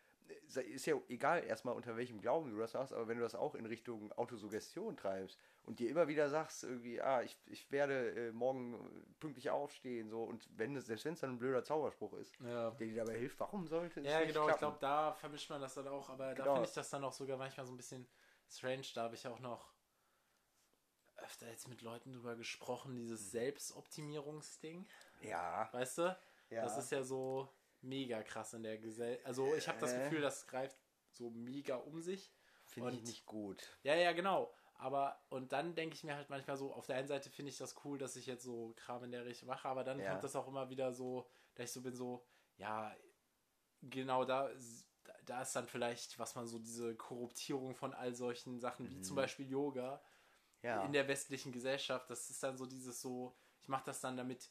[0.47, 3.55] ist ja egal erstmal unter welchem Glauben du das machst, aber wenn du das auch
[3.55, 8.31] in Richtung Autosuggestion treibst und dir immer wieder sagst, irgendwie, ah, ich, ich werde äh,
[8.31, 12.33] morgen pünktlich aufstehen, so, und wenn es, selbst wenn es dann ein blöder Zauberspruch ist,
[12.39, 12.71] ja.
[12.71, 14.59] der dir dabei hilft, warum sollte es Ja, nicht genau, ich klappen?
[14.59, 16.53] glaube, da vermischt man das dann auch, aber da Genau.
[16.55, 18.07] finde ich das dann auch sogar manchmal so ein bisschen
[18.49, 18.83] strange.
[18.93, 19.73] Da habe ich auch noch
[21.17, 24.85] öfter jetzt mit Leuten drüber gesprochen, dieses Selbstoptimierungsding.
[25.21, 26.17] ja, Weißt du?
[26.49, 26.63] Ja.
[26.63, 27.49] Das ist ja so
[27.83, 29.25] mega krass in der Gesellschaft.
[29.25, 30.03] Also ich habe das Äh.
[30.03, 30.77] Gefühl, das greift
[31.11, 32.31] so mega um sich.
[32.65, 33.61] finde ich und- nicht gut.
[33.83, 34.51] Ja, ja, genau.
[34.75, 37.57] Aber, und dann denke ich mir halt manchmal so, auf der einen Seite finde ich
[37.57, 40.09] das cool, dass ich jetzt so Kram in der Richtung mache, aber dann Ja.
[40.11, 42.25] kommt das auch immer wieder so, dass ich so bin, so,
[42.57, 42.95] ja,
[43.81, 44.49] genau da,
[45.25, 49.15] da ist dann vielleicht, was man so, diese Korruptierung von all solchen Sachen, wie zum
[49.15, 50.01] Beispiel Yoga,
[50.61, 50.67] Mhm.
[50.69, 50.85] Ja.
[50.85, 54.49] in der westlichen Gesellschaft, das ist dann so dieses so, ich mache das dann damit,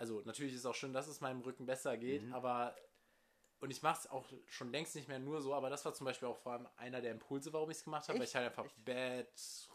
[0.00, 2.32] also natürlich ist es auch schön, dass es meinem Rücken besser geht, Mhm.
[2.32, 2.74] aber
[3.60, 6.06] und ich mache es auch schon längst nicht mehr nur so, aber das war zum
[6.06, 8.28] Beispiel auch vor allem einer der Impulse, warum ich es gemacht habe, weil Echt?
[8.28, 9.26] ich halt einfach bad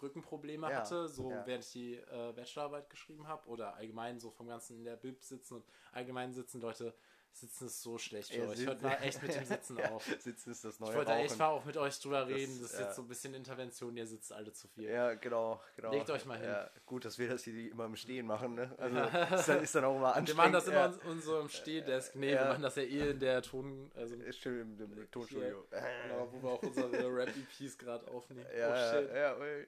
[0.02, 1.46] Rückenprobleme Ja, hatte, so ja.
[1.46, 5.24] während ich die äh, Bachelorarbeit geschrieben habe oder allgemein so vom Ganzen in der Bib
[5.24, 6.96] sitzen und allgemein sitzen Leute
[7.38, 8.66] sitzen ist so schlecht für Ja, euch.
[8.66, 10.06] Hört mal echt mit dem Sitzen ja, auf.
[10.20, 11.38] Sitzen ist das neue Ich wollte da echt Rauchen.
[11.40, 12.86] mal auch mit euch drüber reden, das ist ja.
[12.86, 14.86] jetzt so ein bisschen Intervention, ihr sitzt alle zu viel.
[14.90, 15.92] Ja, genau, genau.
[15.92, 16.48] Legt euch mal hin.
[16.48, 18.74] Ja, gut, dass wir das hier immer im Stehen machen, ne?
[18.80, 20.38] Also, ist, dann, ist dann auch immer Wir anstrengend.
[20.38, 20.86] machen das immer ja.
[20.88, 22.16] in unserem Stehdesk.
[22.16, 22.42] Nee, Ja.
[22.44, 25.66] wir machen das ja eh in der Ton, also Ist schön im, im Tonstudio.
[25.70, 28.46] genau, wo wir auch unsere Rap-EPs gerade aufnehmen.
[28.58, 29.14] Ja, oh shit.
[29.14, 29.68] ja, ui.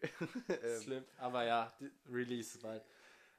[0.63, 1.05] Ähm, Slip.
[1.17, 1.73] Aber ja,
[2.11, 2.83] Release bald.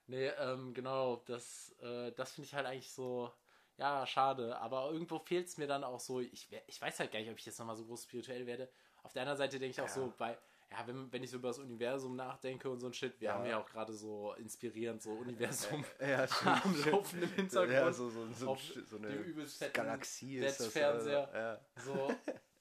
[0.06, 3.30] Nee, ähm, genau, das, äh, das finde ich halt eigentlich so,
[3.78, 4.58] ja, schade.
[4.58, 7.38] Aber irgendwo fehlt es mir dann auch so, ich, ich weiß halt gar nicht, ob
[7.38, 8.68] ich jetzt nochmal so groß spirituell werde.
[9.02, 9.92] Auf der anderen Seite denke ich auch Ja.
[9.92, 10.36] so, bei,
[10.70, 13.34] ja, wenn, wenn ich so über das Universum nachdenke und so ein Shit, wir Ja.
[13.34, 16.86] haben ja auch gerade so inspirierend so Universum ja, am stimmt.
[16.92, 17.72] Laufen im Hintergrund.
[17.72, 20.66] Ja, so, so, so, auf so eine übelst Galaxie ist das.
[20.66, 21.28] Netzfernseher.
[21.28, 21.60] Also, ja.
[21.76, 22.08] So,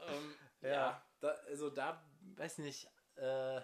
[0.07, 1.03] ähm, ja, Ja.
[1.19, 2.01] da, also da,
[2.35, 3.59] weiß nicht, äh,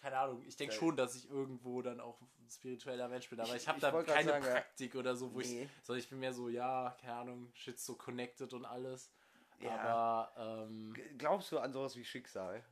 [0.00, 0.42] keine Ahnung.
[0.46, 3.62] Ich denke Da- schon, dass ich irgendwo dann auch ein spiritueller Mensch bin, aber Ich-
[3.62, 4.44] ich, habe da keine sagen.
[4.44, 5.64] Praktik oder so, wo Nee.
[5.64, 9.12] ich, sondern ich bin mehr so, ja, keine Ahnung, shit so connected und alles.
[9.60, 9.76] Ja.
[9.78, 12.64] Aber ähm, Glaubst du an sowas wie Schicksal?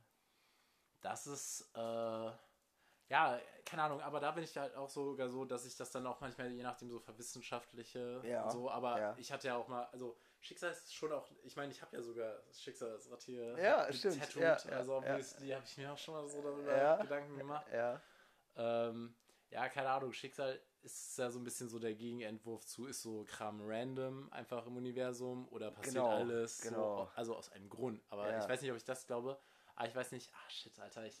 [1.01, 1.79] das ist, äh,
[3.09, 6.05] ja, keine Ahnung, aber da bin ich halt auch sogar so, dass ich das dann
[6.05, 9.15] auch manchmal, je nachdem, so verwissenschaftliche Ja, und so, aber ja.
[9.17, 12.01] ich hatte ja auch mal, also Schicksal ist schon auch, ich meine, ich habe ja
[12.01, 14.97] sogar das Schicksalsrad hier Ja, stimmt, ja, ja, also ja.
[14.97, 16.95] obviously habe ich mir auch schon mal so darüber Ja.
[17.01, 17.67] Gedanken gemacht.
[17.71, 18.01] Ja.
[18.55, 19.15] Ähm,
[19.49, 23.25] ja, keine Ahnung, Schicksal ist ja so ein bisschen so der Gegenentwurf zu, ist so
[23.25, 27.05] Kram random einfach im Universum oder passiert Genau, alles, genau.
[27.05, 28.01] so, also aus einem Grund.
[28.09, 28.39] Aber Ja.
[28.39, 29.39] ich weiß nicht, ob ich das glaube.
[29.79, 31.15] Aber ich weiß nicht, ah shit, Alter, ich,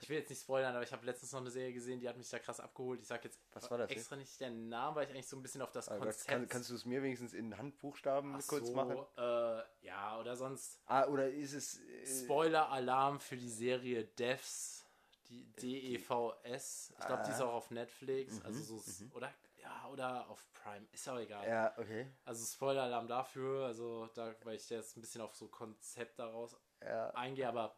[0.00, 2.16] ich will jetzt nicht spoilern, aber ich habe letztens noch eine Serie gesehen, die hat
[2.16, 3.00] mich da krass abgeholt.
[3.00, 5.42] Ich sag jetzt Was war das extra nicht den Namen, weil ich eigentlich so ein
[5.42, 6.26] bisschen auf das Aber Konzept.
[6.28, 8.98] kann, kannst du es mir wenigstens in Handbuchstaben Ach kurz so, machen?
[9.16, 11.78] Äh, ja, oder sonst Ah, oder ist es.
[11.78, 14.84] Äh, Spoiler-Alarm für die Serie Devs,
[15.28, 16.94] die D-E-V-S.
[16.98, 17.44] Ich glaube, die ist Ah.
[17.46, 18.82] auch auf Netflix, also so,
[19.14, 21.46] oder, ja, oder auf Prime, ist auch egal.
[21.46, 22.10] ja, okay.
[22.24, 27.10] Also Spoiler-Alarm dafür, also da, weil ich jetzt ein bisschen auf so Konzept daraus Ja,
[27.10, 27.76] eingehe, aber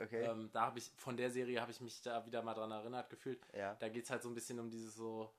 [0.00, 0.22] okay.
[0.24, 3.10] ähm, da habe ich, von der Serie habe ich mich da wieder mal dran erinnert
[3.10, 3.44] gefühlt.
[3.52, 3.74] ja.
[3.74, 5.34] Da geht es halt so ein bisschen um dieses so,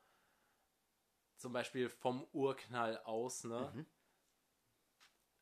[1.38, 3.72] zum Beispiel vom Urknall aus, ne?
[3.74, 3.86] Mhm.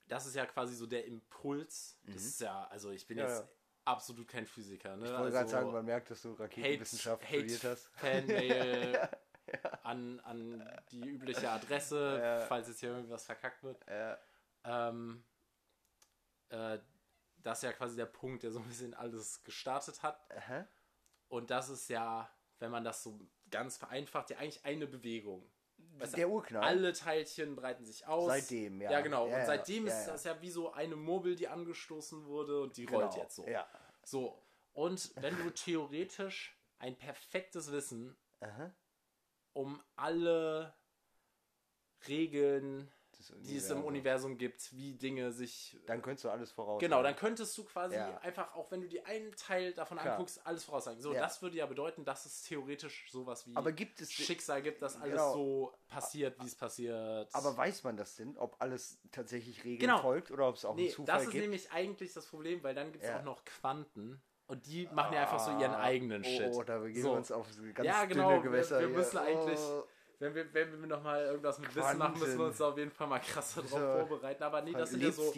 [0.08, 2.00] Das ist ja quasi so der Impuls.
[2.04, 3.24] Das ist ja, also ich bin Mhm.
[3.24, 3.50] Ja, jetzt ja.
[3.86, 5.06] absolut kein Physiker, ne?
[5.06, 7.88] Ich wollte also, gerade sagen, man merkt, dass du Raketenwissenschaft Hate, studiert hast.
[7.96, 9.10] Fanmail
[9.84, 12.40] an, an die übliche Adresse, Ja.
[12.48, 13.84] falls jetzt hier irgendwas verkackt wird.
[13.88, 14.18] Ja,
[14.64, 15.24] Ähm,
[16.50, 16.80] äh,
[17.44, 20.20] das ist ja quasi der Punkt, der so ein bisschen alles gestartet hat.
[20.36, 20.68] aha.
[21.28, 25.50] Und das ist ja, wenn man das so ganz vereinfacht, ja eigentlich eine Bewegung.
[25.98, 26.64] Weißt Der Urknall.
[26.64, 28.28] Alle Teilchen breiten sich aus.
[28.28, 28.92] Seitdem, ja.
[28.92, 29.28] Ja, genau.
[29.28, 32.78] Ja, und seitdem ja, ist das ja wie so eine Murmel, die angestoßen wurde und
[32.78, 33.48] die Genau, rollt jetzt so.
[33.48, 33.68] Ja.
[34.04, 34.44] So.
[34.74, 38.74] Und wenn du theoretisch ein perfektes Wissen Aha.
[39.54, 40.74] um alle
[42.08, 45.78] Regeln des die es im Universum gibt, wie Dinge sich.
[45.86, 46.80] Dann könntest du alles voraus.
[46.80, 48.18] Genau, dann könntest du quasi Ja.
[48.20, 50.14] einfach, auch wenn du dir einen Teil davon Klar.
[50.14, 51.02] anguckst, alles voraussagen.
[51.02, 51.20] So, Ja.
[51.22, 54.96] das würde ja bedeuten, dass es theoretisch sowas wie Aber gibt es- Schicksal gibt, dass
[54.96, 55.34] alles Genau.
[55.34, 57.30] so passiert, wie es passiert.
[57.36, 60.02] Aber weiß man das denn, ob alles tatsächlich Regeln Genau.
[60.02, 61.44] folgt oder ob es auch nee, einen Zufall das ist gibt?
[61.44, 63.20] nämlich eigentlich das Problem, weil dann gibt es Ja.
[63.20, 66.52] auch noch Quanten und die machen ja einfach so ihren eigenen oh, Shit.
[66.54, 67.10] Oh, da begeben so.
[67.12, 68.80] wir uns auf ganz Ja, dünne genau, wir- Gewässer.
[68.80, 68.96] wir hier.
[68.98, 69.84] müssen eigentlich- Oh.
[70.20, 72.92] Wenn wir, wenn wir nochmal irgendwas mit Wissen machen, müssen wir uns da auf jeden
[72.92, 73.78] Fall mal krasser drauf So.
[73.78, 74.44] vorbereiten.
[74.44, 75.32] Aber nee, das sind ja so,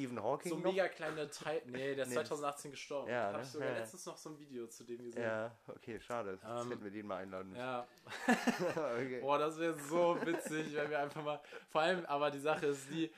[0.44, 1.62] so mega kleine Teile.
[1.68, 2.16] Nee, der ist Nee.
[2.16, 3.08] 2018 gestorben.
[3.10, 3.44] Ja, da habe ne?
[3.44, 3.78] ich sogar ja.
[3.78, 5.22] letztens noch so ein Video zu dem gesehen.
[5.22, 6.32] Ja, okay, schade.
[6.32, 7.62] Jetzt Ähm, hätten wir den mal einladen müssen.
[7.62, 7.88] Ja.
[8.72, 9.20] okay.
[9.22, 11.40] Boah, das wäre so witzig, wenn wir einfach mal.
[11.70, 13.12] Vor allem, aber die Sache ist die.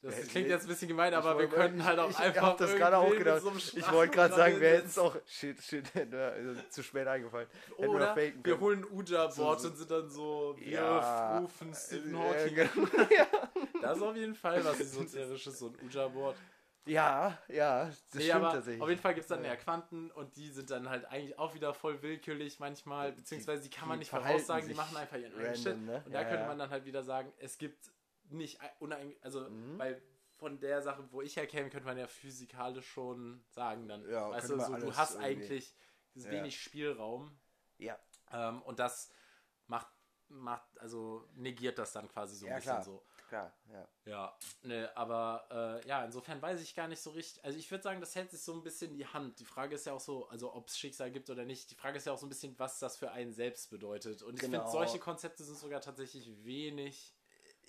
[0.00, 2.36] Das Äh, klingt nee, jetzt ein bisschen gemein, aber wir könnten halt auch ich, einfach.
[2.36, 3.42] Ich hab das gerade auch gedacht.
[3.42, 5.16] so ich wollte gerade sagen, wir hätten es auch.
[5.26, 5.84] Shit, shit,
[6.14, 7.48] also zu spät eingefallen.
[7.78, 8.60] Wir Oder wir können.
[8.60, 12.54] holen ein Uja-Board So, und sind dann so, wir Ja, rufen Stephen äh, Hawking.
[12.54, 12.88] genau.
[13.82, 16.36] Das ist auf jeden Fall was Esoterisches, so ein Uja-Board.
[16.86, 18.82] Ja, ja, das Nee, stimmt aber tatsächlich.
[18.82, 19.50] auf jeden Fall gibt es dann Ja.
[19.50, 23.68] ja Quanten und die sind dann halt eigentlich auch wieder voll willkürlich manchmal, beziehungsweise die
[23.70, 25.76] kann man die nicht voraussagen, die machen einfach ihren eigenen Shit.
[25.84, 26.02] ne?
[26.06, 26.48] Und da Ja, könnte ja.
[26.48, 27.90] man dann halt wieder sagen, es gibt
[28.30, 29.78] nicht ein- unein, also Mhm.
[29.78, 30.02] weil
[30.36, 34.50] von der Sache, wo ich herkäme, könnte man ja physikalisch schon sagen dann, Ja, weißt
[34.50, 35.74] du, so, du hast irgendwie- eigentlich
[36.14, 36.30] Ja.
[36.30, 37.38] wenig Spielraum
[37.78, 37.98] Ja,
[38.32, 39.10] ähm, und das
[39.66, 39.88] macht,
[40.28, 42.82] macht, also negiert das dann quasi so ein Ja, bisschen klar.
[42.82, 43.04] so.
[43.28, 43.88] klar, ja.
[44.04, 47.44] Ja, ne, aber äh, ja, insofern weiß ich gar nicht so richtig.
[47.44, 49.38] Also ich würde sagen, das hält sich so ein bisschen in die Hand.
[49.40, 51.70] Die Frage ist ja auch so, also ob es Schicksal gibt oder nicht.
[51.70, 54.22] Die Frage ist ja auch so ein bisschen, was das für einen selbst bedeutet.
[54.22, 54.58] Und ich Genau.
[54.58, 57.14] finde, solche Konzepte sind sogar tatsächlich wenig.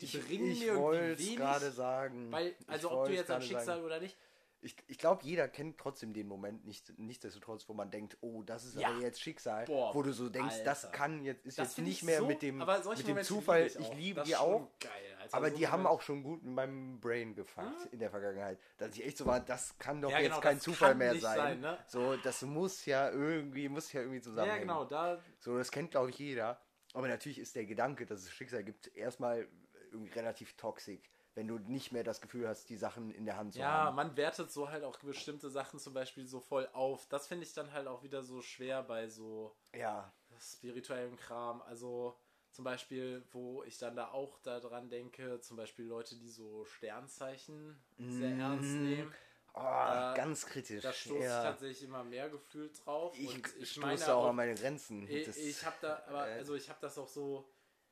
[0.02, 1.36] Die Ich, bringen ich mir irgendwie wenig.
[1.38, 2.32] gerade sagen.
[2.32, 3.84] Weil, Ich also ob du jetzt gerade Schicksal sagen.
[3.84, 4.18] oder nicht.
[4.62, 8.66] Ich, ich glaube, jeder kennt trotzdem den Moment, nicht, nichtsdestotrotz, wo man denkt, oh, das
[8.66, 8.90] ist Ja.
[8.90, 9.64] aber jetzt Schicksal.
[9.64, 10.98] Boah, wo du so denkst, das Alter.
[10.98, 13.68] kann jetzt, ist Das jetzt nicht ich mehr so, mit dem, mit dem Zufall.
[13.68, 13.96] Ich, auch.
[13.96, 14.68] liebe Das die auch.
[14.82, 15.38] Geil, Alter.
[15.38, 18.60] Aber So die haben auch schon gut in meinem Brain gefuckt in der Vergangenheit.
[18.78, 21.16] Dass ich echt so war, das kann doch Ja, jetzt genau, kein das Zufall mehr
[21.18, 21.38] sein.
[21.38, 21.78] sein, ne?
[21.88, 24.62] So, das muss ja irgendwie, muss ja irgendwie Ja, zusammenhängen.
[24.64, 25.24] genau, da.
[25.40, 26.60] So, das kennt, glaube ich, jeder.
[26.94, 29.48] Aber natürlich ist der Gedanke, dass es Schicksal gibt, erstmal
[29.92, 31.00] irgendwie relativ toxisch,
[31.36, 33.96] wenn du nicht mehr das Gefühl hast, die Sachen in der Hand zu Ja, haben.
[33.96, 37.08] man wertet so halt auch bestimmte Sachen zum Beispiel so voll auf.
[37.08, 41.62] Das finde ich dann halt auch wieder so schwer bei so Ja, spirituellem Kram.
[41.64, 42.16] Also
[42.52, 47.80] zum Beispiel, wo ich dann da auch daran denke, zum Beispiel Leute, die so Sternzeichen
[47.98, 49.14] sehr ernst nehmen.
[49.54, 50.84] oh, Da- ganz kritisch.
[50.84, 51.44] Da stoße ich ja.
[51.44, 53.16] tatsächlich immer mehr gefühlt drauf.
[53.18, 55.08] Ich, und ich stoße auch auch, an meine Grenzen.
[55.10, 57.50] ich, ich habe da, aber äh, also ich habe das auch so,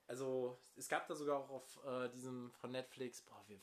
[0.07, 3.59] also es gab da sogar auch auf äh, diesem von Netflix, boah, wir,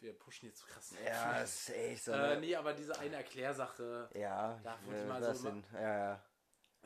[0.00, 0.94] wir pushen jetzt so krass.
[1.04, 2.12] ja, das ist echt so.
[2.12, 5.64] äh, nee, aber diese eine Erklärsache, ja, da ich wurde will mal das so hin.
[5.72, 6.22] Ja, ja.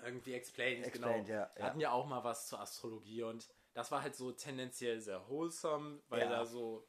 [0.03, 1.38] irgendwie explained, Explained, genau.
[1.40, 1.62] ja, ja.
[1.64, 6.01] Hatten ja auch mal was zur Astrologie und das war halt so tendenziell sehr wholesome,
[6.09, 6.29] weil Ja.
[6.31, 6.88] da so,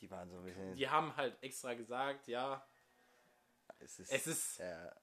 [0.00, 0.74] Die waren so ein bisschen.
[0.76, 2.66] die haben halt extra gesagt, ja,
[3.78, 4.94] es ist, es ist ja,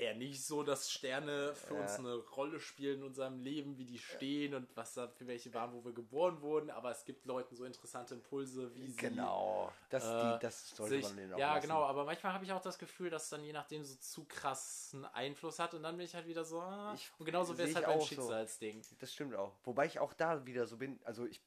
[0.00, 1.82] eher nicht so, dass Sterne für Ja.
[1.82, 5.52] uns eine Rolle spielen in unserem Leben, wie die stehen und was da für welche
[5.52, 9.70] waren, wo wir geboren wurden, aber es gibt Leuten so interessante Impulse, wie sie genau.
[9.90, 11.68] Das, äh, die, das sollte sich, man denen auch ja, lassen.
[11.68, 15.04] genau, aber manchmal habe ich auch das Gefühl, dass dann je nachdem so zu krassen
[15.04, 17.74] Einfluss hat und dann bin ich halt wieder so, ah, Ich- und genauso wäre es
[17.74, 18.06] halt beim auch so.
[18.06, 18.82] Schicksalsding.
[18.98, 19.52] Das stimmt auch.
[19.64, 21.40] Wobei ich auch da wieder so bin, also ich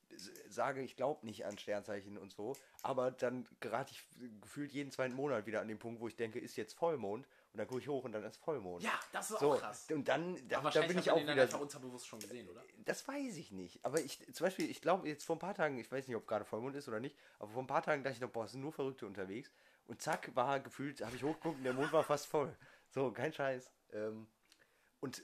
[0.47, 4.03] sage, ich glaube nicht an Sternzeichen und so, aber dann gerate ich
[4.41, 7.59] gefühlt jeden zweiten Monat wieder an den Punkt, wo ich denke, ist jetzt Vollmond und
[7.59, 8.81] dann gucke ich hoch und dann ist Vollmond.
[8.83, 9.85] Ja, das ist so, auch krass.
[9.91, 11.33] und dann, da, Aber da bin ich auch wieder.
[11.33, 12.63] einfach unterbewusst schon gesehen, oder?
[12.85, 13.85] Das weiß ich nicht.
[13.85, 16.25] Aber ich, zum Beispiel, ich glaube, jetzt vor ein paar Tagen, ich weiß nicht, ob
[16.27, 18.53] gerade Vollmond ist oder nicht, aber vor ein paar Tagen dachte ich noch, boah, es
[18.53, 19.51] sind nur Verrückte unterwegs.
[19.85, 22.55] Und zack, war gefühlt, habe ich hochgeguckt und der Mond war fast voll.
[22.89, 23.71] So, kein Scheiß.
[23.91, 24.27] Ähm,
[24.99, 25.23] und äh,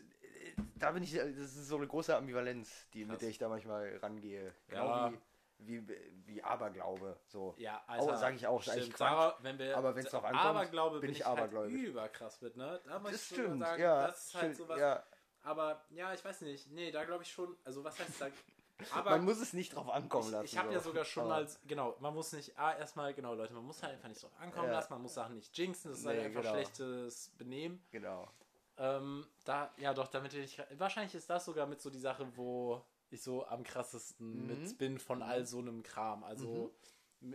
[0.76, 3.12] da bin ich, das ist so eine große Ambivalenz, die, Krass.
[3.14, 4.54] mit der ich da manchmal rangehe.
[4.68, 5.08] Ja.
[5.08, 5.18] Genau wie,
[5.60, 5.88] wie,
[6.26, 7.18] wie Aberglaube.
[7.28, 7.54] So.
[7.58, 8.94] Ja, Auch, sage ich auch, stimmt.
[8.94, 9.36] Quatsch.
[9.42, 11.84] Wenn wir, aber wenn's drauf ankommt, Aberglaube bin ich ich halt abergläubisch.
[11.84, 12.80] überkrass mit, ne?
[12.86, 14.08] Da muss Das ich stimmt, sagen, ja.
[14.08, 14.80] das ist halt sowas.
[14.80, 15.04] ja.
[15.44, 16.70] Aber ja, ich weiß nicht.
[16.72, 18.28] Nee, da glaube ich schon, also was heißt da?
[18.94, 20.46] Aber Man muss es nicht drauf ankommen lassen.
[20.46, 20.74] ich, ich habe so.
[20.76, 23.94] ja sogar schon mal, genau, man muss nicht, ah, erstmal, genau, Leute, man muss halt
[23.96, 24.74] einfach nicht drauf ankommen Ja.
[24.76, 26.54] lassen, man muss Sachen nicht jinxen, das ist halt Nee, einfach genau.
[26.54, 27.84] schlechtes Benehmen.
[27.92, 28.30] Genau.
[28.78, 32.82] Ähm, da, ja doch, damit ich, wahrscheinlich ist das sogar mit so die Sache, wo
[33.12, 34.48] ich so am krassesten Mhm.
[34.48, 36.24] mit bin von all so einem Kram.
[36.24, 36.70] Also m-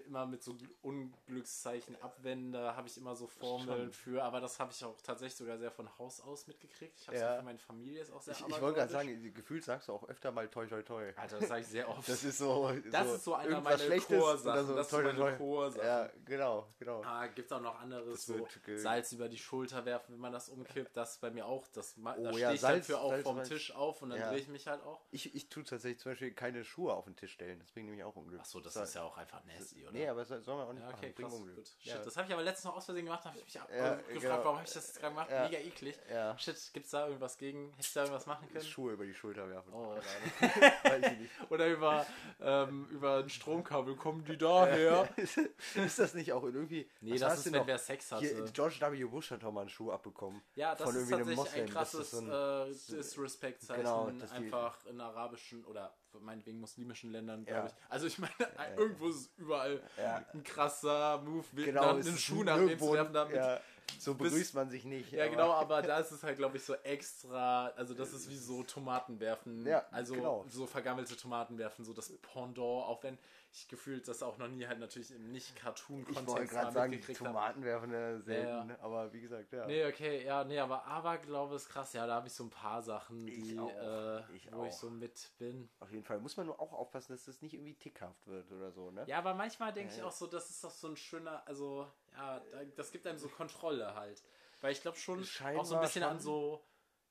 [0.07, 4.73] immer mit so Gl- Unglückszeichen Abwender habe ich immer so Formeln für, aber das habe
[4.73, 6.99] ich auch tatsächlich sogar sehr von Haus aus mitgekriegt.
[7.01, 7.37] Ich habe Ja.
[7.37, 10.09] für meine Familie ist auch sehr Ich, ich wollte gerade sagen, gefühlt sagst du auch
[10.09, 11.13] öfter mal toi toi toi.
[11.17, 12.09] Alter, das sage ich sehr oft.
[12.09, 12.71] Das ist so.
[12.91, 15.37] Das ist so einer meiner Chorsachen, so das ist toi, toi, meine toi.
[15.37, 15.87] Chorsachen.
[15.87, 17.03] Ja, genau, genau.
[17.05, 20.97] Ah, gibt auch noch anderes, so Salz über die Schulter werfen, wenn man das umkippt.
[20.97, 23.23] Das ist bei mir auch, das, Oh da ja, stehe ich Salz- dafür auch Salz
[23.23, 24.31] vom weiß- Tisch auf und dann Ja.
[24.31, 25.01] drehe ich mich halt auch.
[25.11, 27.59] Ich, ich tue tatsächlich zum Beispiel keine Schuhe auf den Tisch stellen.
[27.59, 28.41] Das bringt nämlich auch Unglück.
[28.41, 29.74] Achso, das So, ist ja auch einfach nasty.
[29.75, 29.93] Easy, oder?
[29.93, 31.45] Nee, aber das soll man auch nicht ja, okay, machen.
[31.45, 31.67] Krass, gut.
[31.79, 31.99] Shit, Ja.
[31.99, 33.95] das habe ich aber letztens noch aus Versehen gemacht, da habe ich mich auch Ja,
[33.97, 34.45] gefragt, genau.
[34.45, 35.31] warum habe ich das gerade gemacht?
[35.31, 35.49] Ja.
[35.49, 35.99] Mega eklig.
[36.11, 36.39] Ja.
[36.39, 37.71] Shit, gibt's da irgendwas gegen?
[37.71, 38.65] Hätte ich da irgendwas machen können?
[38.65, 39.73] Schuhe über die Schulter werfen.
[39.73, 40.03] Oh, Leute.
[40.85, 41.31] Weiß ich nicht.
[41.51, 42.07] Oder über,
[42.41, 45.09] ähm, über ein Stromkabel, kommen die daher?
[45.75, 46.89] ist das nicht auch irgendwie.
[47.01, 47.67] Nee, das ist, wenn noch?
[47.67, 48.25] wer Sex hatte.
[48.27, 49.05] Hier, George W.
[49.05, 50.43] Bush hat doch mal einen Schuh abbekommen.
[50.55, 51.65] Ja, das von ist irgendwie einem tatsächlich ein Moslem.
[51.67, 57.67] Ist krasses ein- äh, Disrespect-Zeichen, Genau, einfach in arabischen oder meinetwegen muslimischen Ländern, glaube Ja.
[57.67, 57.73] ich.
[57.91, 58.33] Also ich meine,
[58.77, 60.25] irgendwo ist es überall Ja.
[60.33, 63.61] ein krasser Move, mit Genau, einen Schuh nach dem zu werfen, damit ja,
[63.99, 65.13] so bis- begrüßt man sich nicht.
[65.13, 68.29] Ja, aber- genau, aber da ist es halt, glaube ich, so extra, also das ist
[68.31, 70.45] wie so Tomaten werfen, Ja, also genau.
[70.49, 73.19] so vergammelte Tomaten werfen, so das Pendant, auch wenn
[73.55, 77.13] ich gefühlt das auch noch nie halt natürlich im Ich wollte Nicht-Cartoon-Kontext gerade sagen, habe.
[77.15, 78.81] Tomaten werfen äh, selten, Ja, ja.
[78.81, 79.67] aber wie gesagt, ja.
[79.67, 82.83] Nee, okay, ja, nee, aber Aberglaube ist krass, ja, da habe ich so ein paar
[82.83, 84.73] Sachen, Ich die, auch, äh, ich wo ich auch.
[84.73, 85.69] so mit bin.
[85.79, 88.73] Auf jeden Fall muss man nur auch aufpassen, dass das nicht irgendwie tickhaft wird oder
[88.73, 89.05] so, ne?
[89.07, 90.07] Ja, aber manchmal denke ich Ja.
[90.07, 93.29] auch so, das ist doch so ein schöner, also, ja, da- das gibt einem so
[93.29, 94.21] Kontrolle halt.
[94.63, 96.65] Weil ich glaube schon auch so ein Scheinbar bisschen an so,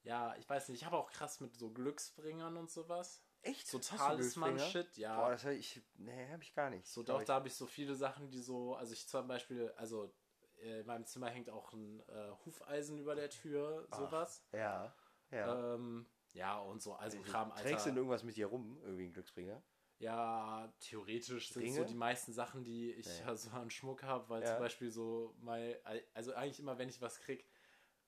[0.04, 3.24] ja, ich weiß nicht, ich habe auch krass mit so Glücksbringern und sowas.
[3.44, 3.68] Echt?
[3.68, 5.16] So Talisman-Shit, ja.
[5.20, 6.88] Boah, das hab ich, nee, hab ich gar nicht.
[6.88, 7.28] So, doch, ich.
[7.28, 10.14] da habe ich so viele Sachen, die so, also ich zum Beispiel, also
[10.62, 14.44] äh, in meinem Zimmer hängt auch ein äh, Hufeisen über der Tür, sowas.
[14.54, 14.96] Ja,
[15.32, 15.76] ja.
[15.76, 17.64] Ähm, ja, und so, also Kram, Alter.
[17.70, 19.62] Trägst du denn irgendwas mit dir rum, irgendwie einen Glücksbringer?
[20.00, 21.76] Ja, theoretisch sind Ringe?
[21.76, 23.26] so die meisten Sachen, die ich Ja.
[23.28, 24.50] ja so an Schmuck habe, weil Ja.
[24.50, 25.80] zum Beispiel so mal,
[26.14, 27.46] also eigentlich immer, wenn ich was krieg,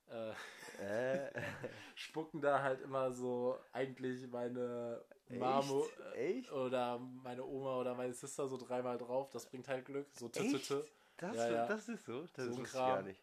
[0.06, 0.32] äh,
[0.78, 1.30] Äh,
[1.94, 6.52] spucken da halt immer so eigentlich meine Mamo äh, Echt?
[6.52, 9.30] oder meine Oma oder meine Sister so dreimal drauf.
[9.30, 10.06] Das bringt halt Glück.
[10.12, 10.34] So Echt?
[10.34, 10.82] tütütü.
[11.16, 11.66] das, Ja, ja.
[11.66, 12.22] das ist so?
[12.34, 12.88] Das So ich Kram.
[12.96, 13.22] gar nicht.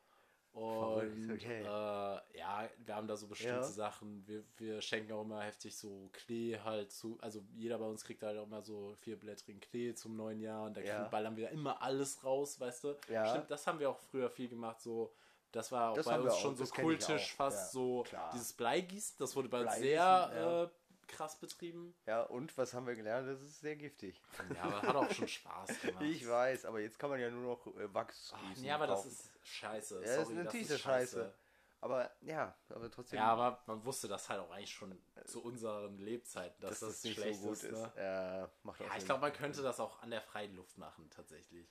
[0.53, 1.61] Und okay.
[1.61, 3.63] äh, ja, wir haben da so bestimmte Ja.
[3.63, 4.23] Sachen.
[4.27, 7.17] Wir, wir schenken auch immer heftig so Klee halt zu.
[7.21, 10.77] Also jeder bei uns kriegt halt auch immer so vierblättrigen Klee zum neuen Jahr und
[10.77, 11.05] da Ja.
[11.05, 12.95] ballern wir immer alles raus, weißt du?
[13.09, 13.25] Ja.
[13.31, 14.79] Stimmt, das haben wir auch früher viel gemacht.
[14.79, 15.11] So,
[15.51, 18.29] das war auch Das bei uns auch, schon so kultisch fast ja, so klar.
[18.35, 19.15] dieses Bleigießen.
[19.17, 20.63] Das wurde bei uns sehr ja.
[20.65, 20.69] äh,
[21.07, 21.95] krass betrieben.
[22.05, 23.27] Ja, und was haben wir gelernt?
[23.27, 24.21] Das ist sehr giftig.
[24.55, 26.03] Ja, aber hat auch schon Spaß gemacht.
[26.03, 28.99] Ich weiß, aber jetzt kann man ja nur noch äh, Wachs Ach, nee, aber das
[29.03, 29.11] kaufen.
[29.11, 29.95] ist scheiße.
[29.95, 31.33] Ja, das ist Sorry, natürlich das ist so scheiße.
[31.81, 35.97] Aber ja, aber trotzdem, Ja, aber man wusste das halt auch eigentlich schon zu unseren
[35.97, 37.63] Lebzeiten, dass, dass das, das nicht schlecht so gut ist.
[37.65, 37.71] ist.
[37.73, 38.49] Ne?
[38.63, 41.67] Auch Ja, ich glaube, man könnte das auch an der freien Luft machen, tatsächlich.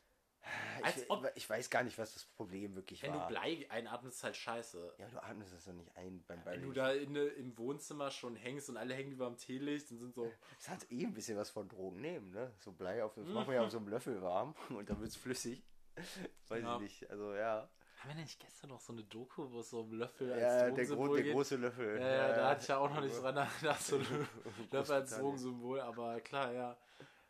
[0.82, 3.28] Als ich, ob- ich weiß gar nicht, was das Problem wirklich Wenn war.
[3.28, 4.94] du Blei einatmest, ist halt scheiße.
[4.98, 8.10] ja, du atmest es doch nicht ein beim Wenn du da in, ne- im Wohnzimmer
[8.10, 10.30] schon hängst und alle hängen über dem Teelicht und sind so.
[10.60, 12.52] Es hat eh ein bisschen was von Drogen nehmen, ne?
[12.58, 15.10] So Blei auf, das machen wir ja auf so einem Löffel warm und dann wird
[15.10, 15.62] es flüssig.
[16.48, 16.76] Weiß Ja.
[16.76, 17.10] ich nicht.
[17.10, 17.68] Also ja.
[17.98, 20.40] Haben wir denn nicht gestern noch so eine Doku, wo es so um Löffel als
[20.42, 21.32] Ja, der, Drogensymbol der geht?
[21.34, 22.00] große Löffel.
[22.00, 24.28] Ja, ja, da hatte ich ja auch noch nicht dran nachgedacht, so ein
[24.72, 25.16] Löffel als.
[25.16, 26.76] Drogensymbol, aber klar, ja.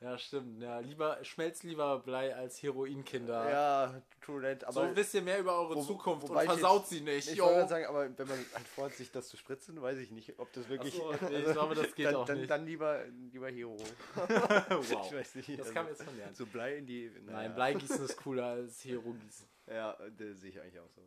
[0.02, 0.60] Ja, stimmt.
[0.60, 3.48] Ja, lieber, schmelzt lieber Blei als Heroinkinder.
[3.48, 4.64] Ja, true that.
[4.64, 7.30] Aber so wisst ihr mehr über eure wo- Zukunft und versaut jetzt- sie nicht.
[7.30, 10.38] Ich wollte sagen, aber wenn man halt vorhat, sich das zu spritzen, weiß ich nicht,
[10.38, 10.94] ob das wirklich.
[10.94, 12.50] So, nee, ich glaube, das geht dann, auch dann, nicht.
[12.50, 13.76] Dann lieber, lieber Hero.
[14.16, 15.06] wow.
[15.06, 15.48] Ich weiß nicht.
[15.50, 16.34] Das also, kann man jetzt von lernen.
[16.34, 17.08] So Blei in die.
[17.24, 17.38] naja.
[17.38, 19.46] Nein, Bleigießen ist cooler als Hero-Gießen.
[19.68, 21.02] Ja, das sehe ich eigentlich auch so.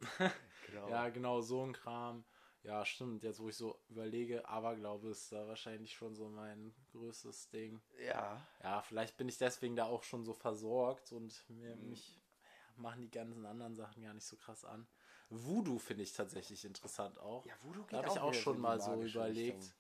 [0.72, 0.90] Genau.
[0.90, 2.24] Ja, genau, so ein Kram.
[2.66, 3.24] Ja, stimmt.
[3.24, 7.82] Jetzt, wo ich so überlege, Aberglaube ist da wahrscheinlich schon so mein größtes Ding.
[8.04, 8.42] ja.
[8.64, 11.90] Ja, vielleicht bin ich deswegen da auch schon so versorgt und mir, Mhm.
[11.90, 14.88] mich ja, machen die ganzen anderen Sachen gar nicht so krass an.
[15.30, 17.46] Voodoo finde ich tatsächlich interessant auch.
[17.46, 19.58] Ja, Voodoo da habe ich auch schon mal so überlegt.
[19.58, 19.74] Richtung.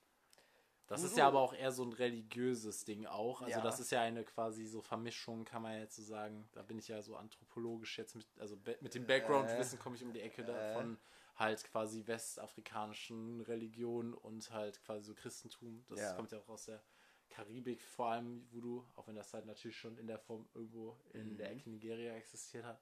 [0.87, 3.41] Das ist Voodoo- ja aber auch eher so ein religiöses Ding auch.
[3.41, 3.61] Also Ja.
[3.63, 6.47] das ist ja eine quasi so Vermischung, kann man jetzt so sagen.
[6.51, 10.13] Da bin ich ja so anthropologisch jetzt mit, also mit dem Background-Wissen komme ich um
[10.13, 10.99] die Ecke davon
[11.35, 15.85] halt quasi westafrikanischen Religionen und halt quasi so Christentum.
[15.89, 16.15] Das Ja.
[16.15, 16.83] kommt ja auch aus der
[17.29, 21.35] Karibik vor allem Voodoo, auch wenn das halt natürlich schon in der Form irgendwo in
[21.35, 21.37] Mhm.
[21.37, 22.81] der Ecke Nigeria existiert hat.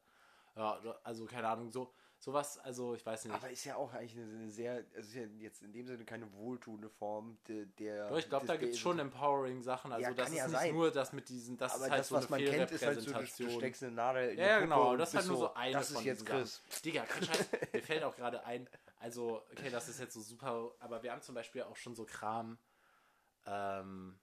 [0.56, 3.34] Ja, also keine Ahnung, so sowas, also ich weiß nicht.
[3.34, 6.32] Aber ist ja auch eigentlich eine, eine sehr, also ja jetzt in dem Sinne keine
[6.34, 8.08] wohltuende Form de, der.
[8.10, 9.92] Doch, ich glaube, da gibt es schon empowering Sachen.
[9.92, 10.74] Also Ja, das ist ja nicht sein.
[10.74, 12.86] nur das mit diesen, das Aber ist halt das, so was man eine kennt, ist
[12.86, 15.28] halt so, du, du steckst eine Nadel in ja, ja, genau, und das ist halt
[15.28, 16.26] nur so eine Das von ist jetzt.
[16.26, 16.62] Chris.
[16.86, 20.72] Digga, kein Scheiß, mir fällt auch gerade ein, also, okay, das ist jetzt so super,
[20.80, 22.58] aber wir haben zum Beispiel auch schon so Kram
[23.46, 24.18] ähm,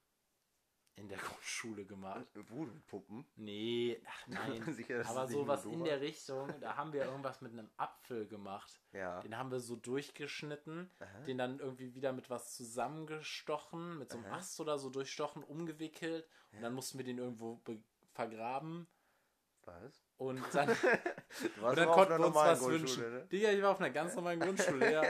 [0.96, 2.26] in der Grundschule gemacht.
[2.34, 3.24] Voodoo-Puppen.
[3.36, 7.70] Nee, ach nein, Sicher, aber sowas in der Richtung, da haben wir irgendwas mit einem
[7.76, 8.80] Apfel gemacht.
[8.92, 9.20] Ja.
[9.20, 10.90] Den haben wir so durchgeschnitten,
[11.26, 16.28] den dann irgendwie wieder mit was zusammengestochen, mit so einem Ast oder so durchstochen, umgewickelt
[16.52, 18.86] und dann mussten wir den irgendwo be- vergraben
[19.62, 20.04] Was?
[20.16, 20.68] und dann,
[21.62, 23.02] und dann konnten wir uns was wünschen.
[23.10, 23.26] Ne?
[23.30, 25.02] Digga, ich war auf einer ganz normalen Grundschule, ja.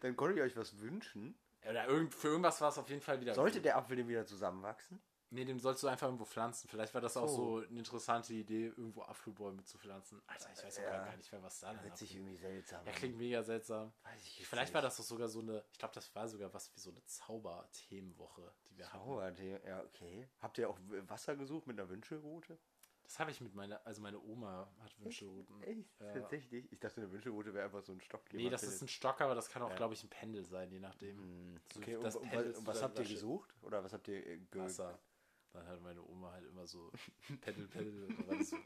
[0.00, 1.38] Dann konnte ich euch was wünschen.
[1.68, 4.26] Oder irgend, für irgendwas war es auf jeden Fall wieder Sollte der Apfel denn wieder
[4.26, 5.00] zusammenwachsen?
[5.30, 6.68] Nee, den sollst du einfach irgendwo pflanzen.
[6.68, 7.60] Vielleicht war das auch So.
[7.60, 10.22] so eine interessante Idee, irgendwo Apfelbäume zu pflanzen.
[10.28, 11.04] Alter, ich weiß auch Ja.
[11.04, 13.92] gar nicht mehr, was da denn Hört sich irgendwie seltsam Ja, klingt mega seltsam.
[14.44, 14.88] Vielleicht war nicht.
[14.90, 18.52] das doch sogar so eine, ich glaube, das war sogar was wie so eine Zauberthemenwoche,
[18.68, 18.98] die wir hatten.
[19.04, 20.28] Zaubertee, ja, okay.
[20.38, 22.58] Habt ihr auch Wasser gesucht mit einer Wünschelrute?
[23.06, 25.62] Das habe ich mit meiner, also meine Oma hat Wünschelruten.
[25.62, 26.00] Echt?
[26.00, 26.12] Ja.
[26.12, 26.70] Tatsächlich?
[26.72, 28.22] Ich dachte, eine Wünschelrute wäre einfach so ein Stock.
[28.32, 28.76] Nee, das findet.
[28.76, 29.76] ist ein Stock, aber das kann auch, Ja.
[29.76, 31.16] glaube ich, ein Pendel sein, je nachdem.
[31.18, 33.54] Hm, So, Okay, und, und, und was habt ihr gesucht?
[33.62, 34.98] Oder was habt ihr ge Wasser.
[35.52, 36.90] Dann hat meine Oma halt immer so
[37.40, 38.56] Pendel, Pendel, und dann so,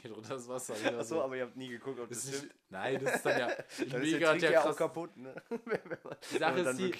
[0.00, 0.74] hier drunter das Wasser.
[0.74, 1.22] Achso, so.
[1.22, 2.52] aber ihr habt nie geguckt, ob das, Das ist stimmt.
[2.54, 3.46] nicht, nein, das ist dann ja
[3.90, 5.34] Dann ist mega Trick der ja auch kaputt, ne?
[6.32, 6.94] Die Sache ist dann die-.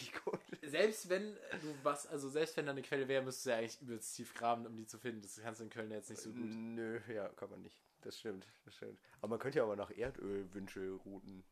[0.69, 3.81] Selbst wenn du was, also selbst wenn da eine Quelle wäre, müsstest du ja eigentlich
[3.83, 5.23] übelst tief graben, um die zu finden.
[5.23, 6.41] Das kannst du in Köln jetzt nicht so gut.
[6.45, 7.81] Nö, ja, kann man nicht.
[8.03, 8.99] Das stimmt, das stimmt.
[9.21, 11.45] Aber man könnte ja aber nach Erdölwünschelrouten.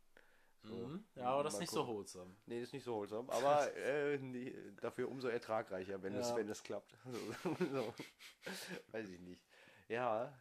[0.64, 0.74] So.
[0.74, 1.04] Mhm.
[1.14, 1.94] Ja, aber das ist nicht so gucken.
[1.96, 2.36] wholesome.
[2.46, 6.36] Nee, das ist nicht so holsam, aber äh, nee, dafür umso ertragreicher, wenn, es, Ja.
[6.36, 6.96] wenn es klappt.
[7.44, 7.94] So, so.
[8.92, 9.40] Weiß ich nicht.
[9.88, 10.36] Ja,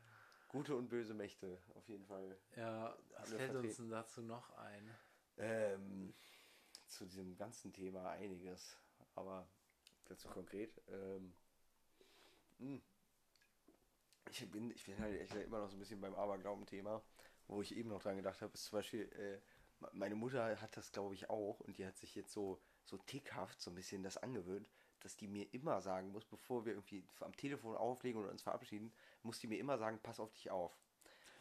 [0.47, 2.35] gute und böse Mächte, auf jeden Fall.
[2.55, 3.83] Ja, was fällt uns vertreten.
[3.83, 4.95] denn dazu noch ein?
[5.37, 6.13] Ähm,
[6.87, 8.77] zu diesem ganzen Thema einiges,
[9.15, 9.47] aber
[10.05, 10.81] dazu konkret.
[10.89, 11.33] Ähm,
[12.59, 12.79] mh.
[14.31, 17.01] ich, bin, ich bin halt immer noch so ein bisschen beim Aberglauben-Thema,
[17.47, 19.41] wo ich eben noch dran gedacht habe, ist zum Beispiel, äh,
[19.79, 22.97] me- meine Mutter hat das glaube ich auch und die hat sich jetzt so, so
[22.97, 24.69] tickhaft so ein bisschen das angewöhnt,
[25.01, 28.93] dass die mir immer sagen muss, bevor wir irgendwie am Telefon auflegen oder uns verabschieden,
[29.27, 30.71] muss die mir immer sagen, pass auf dich auf.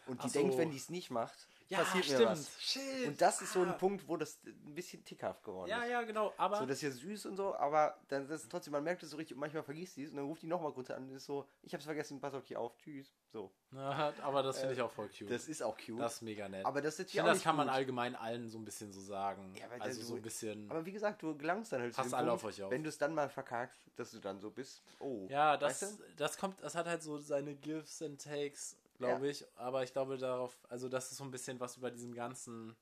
[0.07, 0.39] Und die Ach so.
[0.41, 2.51] denkt, wenn die es nicht macht, passiert mir was.
[2.61, 3.07] Shit.
[3.09, 3.73] Und das ist so ein Ah.
[3.73, 5.91] Punkt, wo das ein bisschen tickhaft geworden Ja, ist.
[5.91, 6.33] ja, genau.
[6.37, 9.03] Aber So, das ist ja süß und so, aber dann das ist trotzdem, man merkt
[9.03, 11.05] es so richtig und manchmal vergisst die es und dann ruft die nochmal kurz an
[11.09, 13.13] und ist so, ich hab's vergessen, pass auf dich auf, tschüss.
[13.33, 13.51] So.
[13.71, 15.23] Na, aber das finde ich auch voll cute.
[15.23, 16.01] Äh, Das ist auch cute.
[16.01, 16.65] Das ist mega nett.
[16.65, 17.77] aber das ist ja das kann man gut.
[17.77, 19.55] allgemein allen so ein bisschen so sagen.
[19.59, 20.71] Ja, weil also so ein bisschen.
[20.71, 22.71] Aber wie gesagt, du gelangst dann halt Passt alle Punkt, auf euch auf.
[22.71, 25.27] wenn du es dann mal verkackst, dass du dann so bist, oh.
[25.29, 26.05] Ja, das, weißt du?
[26.17, 29.31] das kommt, das hat halt so seine Gives and Takes, glaube Ja.
[29.31, 29.45] ich.
[29.57, 32.77] Aber ich glaube darauf, also das ist so ein bisschen was über diesem ganzen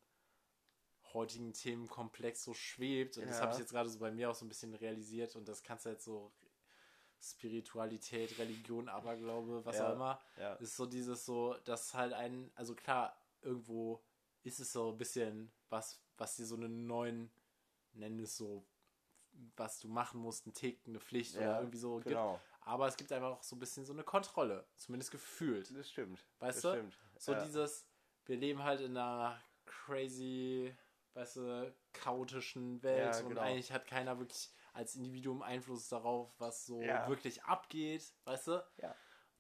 [1.12, 3.18] heutigen Themenkomplex so schwebt.
[3.18, 3.42] Und das Ja.
[3.42, 5.36] habe ich jetzt gerade so bei mir auch so ein bisschen realisiert.
[5.36, 6.32] Und das kannst du jetzt so
[7.20, 9.88] Spiritualität, Religion, Aberglaube, was Ja.
[9.88, 10.20] auch immer.
[10.38, 10.54] Ja.
[10.54, 14.02] ist so dieses so, dass halt ein, also klar, irgendwo
[14.42, 17.30] ist es so ein bisschen was, was dir so einen neuen,
[17.92, 18.66] nenn es so,
[19.56, 22.34] was du machen musst, ein Tick, eine Pflicht oder irgendwie so genau.
[22.34, 22.53] gibt.
[22.64, 25.74] Aber es gibt einfach auch so ein bisschen so eine Kontrolle, zumindest gefühlt.
[25.76, 26.24] Das stimmt.
[26.40, 26.78] Weißt das du?
[26.78, 26.98] Stimmt.
[27.18, 27.40] So ja.
[27.44, 27.86] dieses,
[28.26, 30.74] wir leben halt in einer crazy,
[31.14, 33.40] weißt du, chaotischen Welt Ja, und genau.
[33.42, 37.08] eigentlich hat keiner wirklich als Individuum Einfluss darauf, was so Ja.
[37.08, 38.64] wirklich abgeht, weißt du?
[38.78, 38.94] Ja.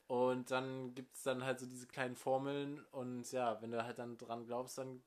[0.06, 3.98] Und dann gibt es dann halt so diese kleinen Formeln und ja, wenn du halt
[3.98, 5.02] dann dran glaubst, dann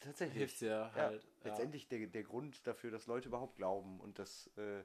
[0.00, 0.38] Tatsächlich.
[0.38, 1.24] hilft dir Ja, halt.
[1.24, 4.84] Ja, letztendlich der, der Grund dafür, dass Leute überhaupt glauben und dass, äh,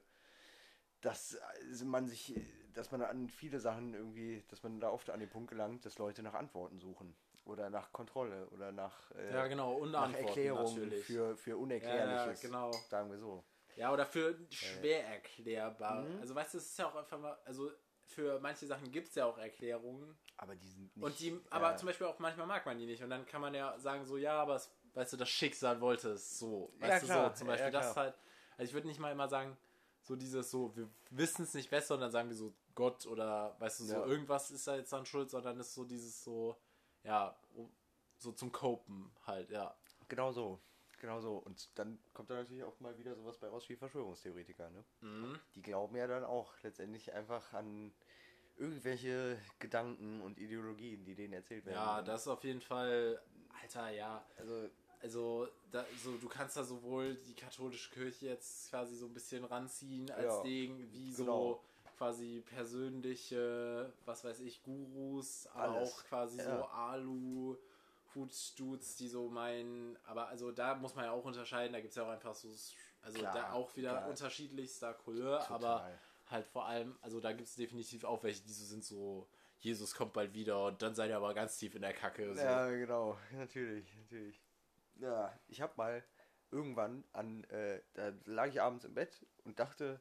[1.06, 2.34] dass äh, man sich,
[2.74, 5.98] dass man an viele Sachen irgendwie, dass man da oft an den Punkt gelangt, dass
[5.98, 7.16] Leute nach Antworten suchen
[7.46, 11.06] oder nach Kontrolle oder nach, äh, ja genau, und nach natürlich.
[11.06, 12.72] für, für ja, Unerklärliches, genau.
[12.90, 13.44] sagen wir so.
[13.76, 16.04] Ja, oder für schwer erklärbar.
[16.04, 16.20] Mhm.
[16.22, 17.72] Also weißt du, es ist ja auch einfach mal, also
[18.08, 20.18] für manche Sachen gibt es ja auch Erklärungen.
[20.38, 21.06] Aber die sind nicht.
[21.06, 23.04] Und die, aber ja, zum Beispiel auch manchmal mag man die nicht.
[23.04, 26.12] Und dann kann man ja sagen, so, ja, aber es, weißt du, das Schicksal wollte
[26.12, 26.74] es so.
[26.80, 27.30] Ja, Weißt du, klar.
[27.30, 27.36] so.
[27.36, 28.18] Zum Ja, Beispiel ja, das halt.
[28.58, 29.58] Also ich würde nicht mal immer sagen,
[30.06, 33.56] so dieses so, wir wissen es nicht besser und dann sagen wir so Gott oder
[33.60, 34.06] weißt du, so Ja.
[34.06, 36.56] irgendwas ist da jetzt dann schuld, sondern ist so dieses so,
[37.04, 37.36] ja,
[38.18, 39.76] so zum Copen halt, ja.
[40.08, 40.62] Genau so.
[41.00, 41.38] Genau so.
[41.38, 44.84] Und dann kommt da natürlich auch mal wieder sowas bei raus wie Verschwörungstheoretiker, ne?
[45.02, 45.40] Mhm.
[45.56, 47.94] Die glauben ja dann auch letztendlich einfach an
[48.58, 51.76] irgendwelche Gedanken und Ideologien, die denen erzählt werden.
[51.76, 53.22] Ja, das ist auf jeden Fall,
[53.62, 54.26] Alter, ja.
[54.38, 54.70] Also,
[55.06, 59.46] Also, da, so, du kannst da sowohl die katholische Kirche jetzt quasi so ein bisschen
[59.46, 61.64] ranziehen als Ja, Ding, wie so genau.
[61.96, 65.94] quasi persönliche, was weiß ich, Gurus, aber Alles.
[65.94, 66.58] auch quasi Ja.
[66.58, 67.56] so Alu.
[68.16, 71.98] Hutstuds, die so meinen, aber also da muss man ja auch unterscheiden, da gibt es
[71.98, 72.48] ja auch einfach so,
[73.02, 74.10] also Klar, da auch wieder klar.
[74.10, 75.54] unterschiedlichster Couleur, Total.
[75.54, 75.92] aber
[76.32, 79.28] halt vor allem, also da gibt es definitiv auch welche, die so sind so,
[79.60, 82.34] Jesus kommt bald wieder und dann seid ihr aber ganz tief in der Kacke.
[82.34, 82.40] So.
[82.42, 84.45] Ja, genau, natürlich, natürlich.
[85.00, 86.04] Ja, ich habe mal
[86.52, 90.00] irgendwann an, äh, da lag ich abends im Bett und dachte,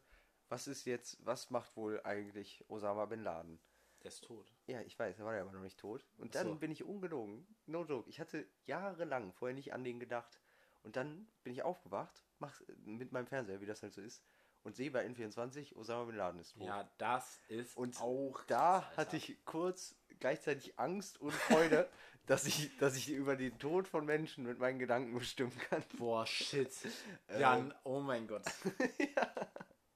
[0.48, 3.60] was ist jetzt, was macht wohl eigentlich Osama Bin Laden?
[4.02, 4.52] Der ist tot.
[4.66, 6.06] Ja, ich weiß, er war ja aber noch nicht tot.
[6.18, 6.54] Und dann so.
[6.56, 10.40] bin ich ungelogen, no joke, ich hatte jahrelang vorher nicht an den gedacht.
[10.82, 14.22] Und dann bin ich aufgewacht, mach mit meinem Fernseher, wie das halt so ist,
[14.62, 16.62] und sehe bei N24, Osama Bin Laden ist tot.
[16.62, 21.88] Ja, das ist Und auch da krass, hatte ich kurz gleichzeitig Angst und Freude,
[22.26, 25.82] dass ich, dass ich über den Tod von Menschen mit meinen Gedanken bestimmen kann.
[25.98, 26.70] Boah, shit.
[27.28, 28.42] Äh, Jan, oh mein Gott.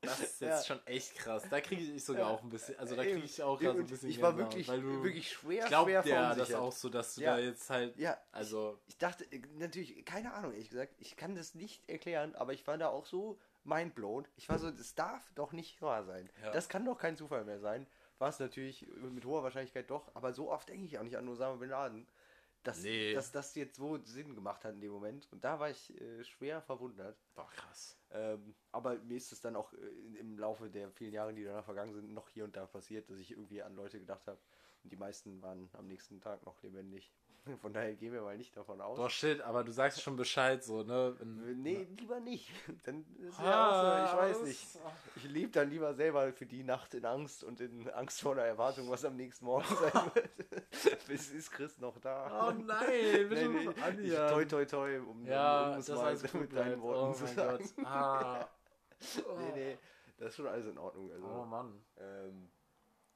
[0.01, 0.76] Das ist jetzt Ja.
[0.76, 1.43] schon echt krass.
[1.51, 2.35] Da kriege ich sogar Ja.
[2.35, 4.68] auch ein bisschen, also da kriege ich auch gerade so ein bisschen ich war wirklich,
[4.68, 7.35] weil du, wirklich schwer, glaubt schwer der das auch so, dass du Ja.
[7.35, 11.35] da jetzt halt, Ja, also, Ich dachte, äh, natürlich, keine Ahnung, ehrlich gesagt, ich kann
[11.35, 14.26] das nicht erklären, aber ich war da auch so mindblown.
[14.37, 16.31] Ich war so, das darf doch nicht wahr sein.
[16.43, 16.53] Ja.
[16.53, 17.87] Das kann doch kein Zufall mehr sein.
[18.18, 21.29] War es natürlich mit hoher Wahrscheinlichkeit doch, aber so oft denke ich auch nicht an
[21.29, 22.07] Osama Bin Laden,
[22.63, 23.15] dass, Nee.
[23.15, 25.29] dass das jetzt so Sinn gemacht hat in dem Moment.
[25.33, 27.19] Und da war ich äh, schwer verwundert.
[27.35, 27.99] boah, krass.
[28.11, 31.65] Ähm, aber mir ist es dann auch äh, im Laufe der vielen Jahre, die danach
[31.65, 34.41] vergangen sind, noch hier und da passiert, dass ich irgendwie an Leute gedacht habe.
[34.83, 37.13] Und die meisten waren am nächsten Tag noch lebendig.
[37.62, 38.96] Von daher gehen wir mal nicht davon aus.
[38.99, 41.16] Boah, shit, aber du sagst schon Bescheid, so, ne?
[41.18, 42.51] Wenn- Nee, lieber nicht.
[42.84, 44.66] Dann ist Ah, ja auch so, ich weiß nicht.
[45.16, 49.05] Ich lebe dann lieber selber für die Nacht in Angst und in angstvoller Erwartung, was
[49.05, 51.07] am nächsten Morgen sein wird.
[51.09, 52.49] Bis ist Chris noch da.
[52.49, 56.22] Oh nein, bitte nee, nee, ich, toi toi toi, um, Ja, um das mal alles
[56.30, 56.80] gut mit deinen.
[56.80, 57.59] Worten Oh zu sagen.
[57.76, 57.86] Gott.
[57.86, 58.49] Ah.
[59.38, 59.78] Nee, nee,
[60.18, 61.11] das ist schon alles in Ordnung.
[61.12, 61.84] Also, Oh Mann.
[61.99, 62.49] ähm,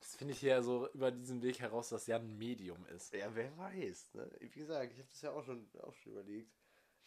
[0.03, 3.14] Das finde ich hier so über diesen Weg heraus, dass Jan ein Medium ist.
[3.14, 4.14] ja, wer weiß.
[4.14, 4.28] Ne?
[4.40, 6.53] Wie gesagt, ich habe das ja auch schon, auch schon überlegt.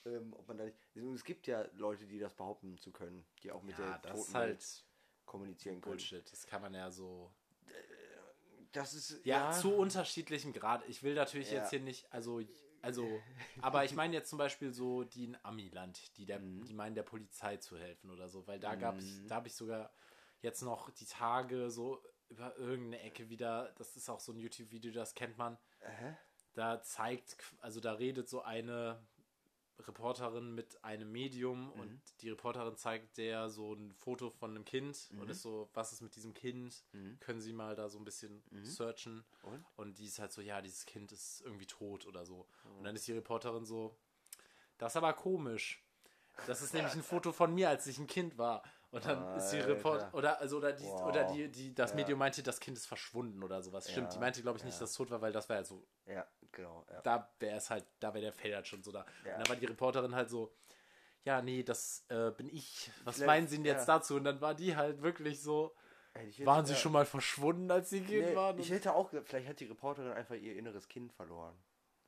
[0.06, 0.78] Ähm, ob man da nicht.
[0.96, 4.12] Es gibt ja Leute, die das behaupten zu können, die auch mit Ja, der das
[4.14, 4.86] toten ist halt
[5.26, 5.98] kommunizieren können.
[5.98, 6.32] Bullshit.
[6.32, 7.32] Das kann man ja so.
[8.72, 10.88] Das ist Ja, zu unterschiedlichem Grad.
[10.88, 11.58] Ich will natürlich Ja.
[11.60, 12.42] jetzt hier nicht, also,
[12.82, 13.22] also,
[13.62, 16.66] aber ich meine jetzt zum Beispiel so die in Amiland, die der, Mhm.
[16.66, 19.56] die meinen der Polizei zu helfen oder so, weil da gab ich, da habe ich
[19.56, 19.92] sogar
[20.42, 24.92] jetzt noch die Tage so über irgendeine Ecke wieder, das ist auch so ein YouTube-Video,
[24.92, 25.58] das kennt man,
[26.54, 29.00] da zeigt, also da redet so eine
[29.80, 31.80] Reporterin mit einem Medium Mhm.
[31.82, 35.20] und die Reporterin zeigt der so ein Foto von einem Kind Mhm.
[35.20, 36.84] und ist so, was ist mit diesem Kind?
[37.20, 39.26] Können Sie mal da so ein bisschen searchen?
[39.44, 39.66] Und?
[39.76, 42.48] Und die ist halt so, ja, dieses Kind ist irgendwie tot oder so.
[42.64, 42.78] Mhm.
[42.78, 43.98] Und dann ist die Reporterin so,
[44.78, 45.82] das ist aber komisch.
[46.48, 48.64] Das ist nämlich ein Foto von mir, als ich ein Kind war.
[48.96, 49.68] Und dann ist die Alter.
[49.70, 51.06] Report oder also oder die Wow.
[51.08, 51.96] oder die die das Ja.
[51.98, 53.90] Medium meinte, das Kind ist verschwunden oder sowas.
[53.92, 55.64] Stimmt, Ja, die meinte glaube ich nicht, dass es tot war, weil das wäre ja
[55.66, 56.86] so Ja, genau.
[56.92, 57.02] Ja.
[57.02, 59.06] da wäre es halt, da wäre der Fehler schon so da.
[59.26, 59.34] Ja.
[59.34, 60.54] Und dann war die Reporterin halt so,
[61.24, 62.90] ja, nee, das äh, bin ich.
[63.04, 63.96] Was Vielleicht- meinen Sie denn jetzt ja.
[63.98, 64.16] dazu?
[64.16, 65.76] Und dann war die halt wirklich so,
[66.14, 66.80] Hätte waren Sie ja.
[66.80, 68.58] schon mal verschwunden, als Sie Kind Nee, waren?
[68.60, 71.58] ich hätte auch, vielleicht hat die Reporterin einfach ihr inneres Kind verloren.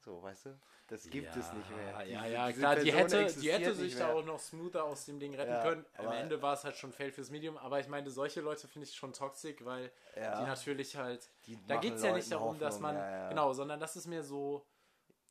[0.07, 0.59] So, weißt du?
[0.87, 2.05] Das gibt es nicht mehr.
[2.05, 5.03] Ja, Diese- ja, diese klar, die hätte, die hätte sich da auch noch smoother aus
[5.05, 5.85] dem Ding retten Ja, können.
[5.97, 8.87] Am Ende war es halt schon Fail fürs Medium, aber ich meine, solche Leute finde
[8.87, 10.39] ich schon toxisch, weil Ja.
[10.39, 11.29] die natürlich halt.
[11.45, 12.95] Die da geht es ja nicht darum, dass Hoffnung, man.
[12.95, 13.29] ja, ja.
[13.29, 14.65] Genau, sondern das ist mir so.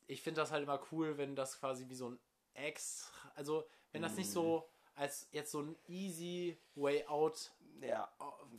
[0.08, 2.18] Ich finde das halt immer cool, wenn das quasi wie so ein
[2.52, 3.10] Ex.
[3.34, 4.18] Also, wenn das Mhm.
[4.18, 7.50] nicht so als jetzt so ein easy way out
[7.80, 8.10] Ja,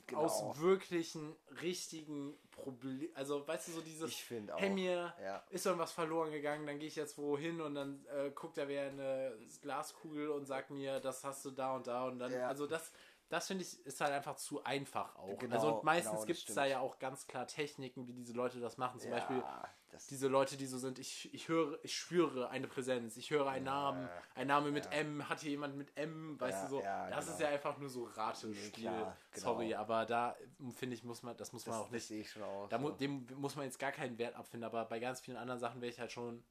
[0.06, 0.22] genau.
[0.22, 3.10] aus wirklichen, richtigen Problemen.
[3.16, 4.12] Also, weißt du, so dieses.
[4.12, 4.60] Ich finde auch.
[4.60, 5.44] Hey, mir Ja.
[5.50, 8.90] ist irgendwas verloren gegangen, dann gehe ich jetzt wohin und dann äh, guckt er wer
[8.90, 12.32] eine Glaskugel und sagt mir, das hast du da und da und dann.
[12.32, 12.48] Ja.
[12.48, 12.92] Also, das.
[13.30, 15.38] Das finde ich ist halt einfach zu einfach auch.
[15.38, 18.14] Genau, also und meistens genau, das gibt es da ja auch ganz klar Techniken, wie
[18.14, 19.00] diese Leute das machen.
[19.00, 19.44] Zum ja, Beispiel
[19.90, 23.48] das, diese Leute, die so sind, ich, ich höre, ich spüre eine Präsenz, ich höre
[23.48, 26.82] einen Namen, ein Name mit M, hat hier jemand mit M, weißt Ja, du so,
[26.82, 27.34] ja, das genau.
[27.38, 28.72] ist ja einfach nur so Ratespiel.
[28.72, 29.14] genau.
[29.34, 32.08] Sorry, aber da ähm, finde ich, muss man, das muss man das, auch das nicht,
[32.08, 32.70] sehe ich schon aus.
[32.70, 35.60] da mu dem muss man jetzt gar keinen Wert abfinden, aber bei ganz vielen anderen
[35.60, 36.44] Sachen wäre ich halt schon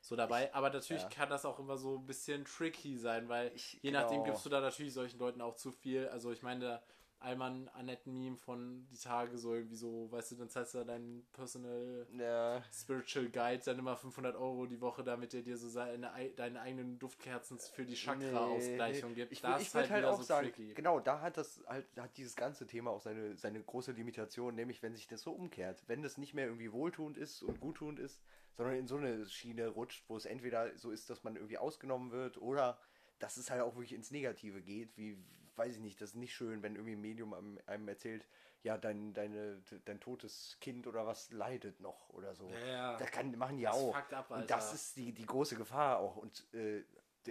[0.00, 0.52] so dabei.
[0.54, 1.08] aber natürlich ja.
[1.08, 4.32] kann das auch immer so ein bisschen tricky sein, weil Ich- je nachdem genau.
[4.32, 6.08] gibst du da natürlich solchen Leuten auch zu viel.
[6.08, 6.82] Also ich meine, der
[7.26, 11.26] Alman Annette Meme von die Tage so irgendwie so, weißt du, dann zahlst du deinen
[11.32, 16.12] Personal ja, Spiritual Guide dann immer 500 Euro die Woche, damit er dir so seine,
[16.12, 19.32] ei- deine eigenen Duftkerzen für die Chakra-Ausgleichung gibt.
[19.32, 20.72] Ich, das ich würde halt wieder auch sagen, tricky.
[20.74, 24.82] genau, da hat das halt, hat dieses ganze Thema auch seine, seine große Limitation, nämlich
[24.82, 28.22] wenn sich das so umkehrt, wenn das nicht mehr irgendwie wohltuend ist und guttuend ist,
[28.56, 32.12] sondern in so eine Schiene rutscht, wo es entweder so ist, dass man irgendwie ausgenommen
[32.12, 32.78] wird oder
[33.18, 35.18] dass es halt auch wirklich ins Negative geht, wie,
[35.56, 38.26] weiß ich nicht, das ist nicht schön, wenn irgendwie ein Medium einem, einem erzählt,
[38.62, 42.48] ja, dein, deine, dein totes Kind oder was leidet noch oder so.
[42.50, 42.96] Ja, ja.
[42.96, 43.94] Das kann, machen die Das auch.
[43.94, 46.16] ab, und das ist die, die große Gefahr auch.
[46.16, 46.82] Und äh,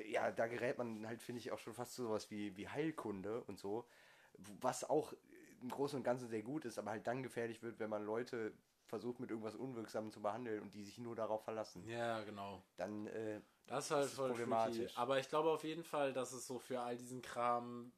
[0.10, 3.44] ja, da gerät man halt, finde ich, auch schon fast zu sowas wie, wie Heilkunde
[3.44, 3.86] und so,
[4.62, 5.14] was auch
[5.62, 8.54] im Großen und Ganzen sehr gut ist, aber halt dann gefährlich wird, wenn man Leute
[8.88, 11.88] versucht, mit irgendwas Unwirksamem zu behandeln und die sich nur darauf verlassen.
[11.88, 12.62] Ja, genau.
[12.78, 14.68] Dann, äh, Das ist halt ist voll problematisch.
[14.74, 14.98] problematisch.
[14.98, 17.92] Aber ich glaube auf jeden Fall, dass es so für all diesen Kram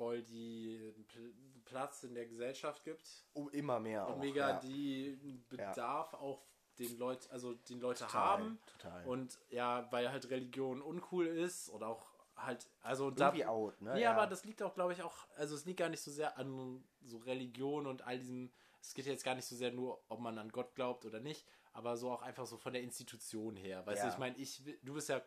[0.00, 1.34] voll die Pl
[1.66, 3.06] Platz in der Gesellschaft gibt.
[3.34, 4.18] um immer mehr Und auch.
[4.18, 4.60] mega ja.
[4.60, 6.42] die Bedarf auch
[6.78, 8.58] den Leuten, also den Leute Total, haben.
[8.66, 9.06] total.
[9.06, 13.80] Und ja, weil halt Religion uncool ist oder auch halt, also und da, Irgendwie out,
[13.82, 13.92] ne?
[13.94, 14.12] Nee, Ja.
[14.12, 16.82] aber das liegt auch, glaube ich, auch, also es liegt gar nicht so sehr an
[17.02, 20.38] so Religion und all diesem, es geht jetzt gar nicht so sehr nur, ob man
[20.38, 23.84] an Gott glaubt oder nicht, aber so auch einfach so von der Institution her.
[23.86, 24.08] Weißt Ja.
[24.08, 25.22] du, ich meine, ich, du bist ja,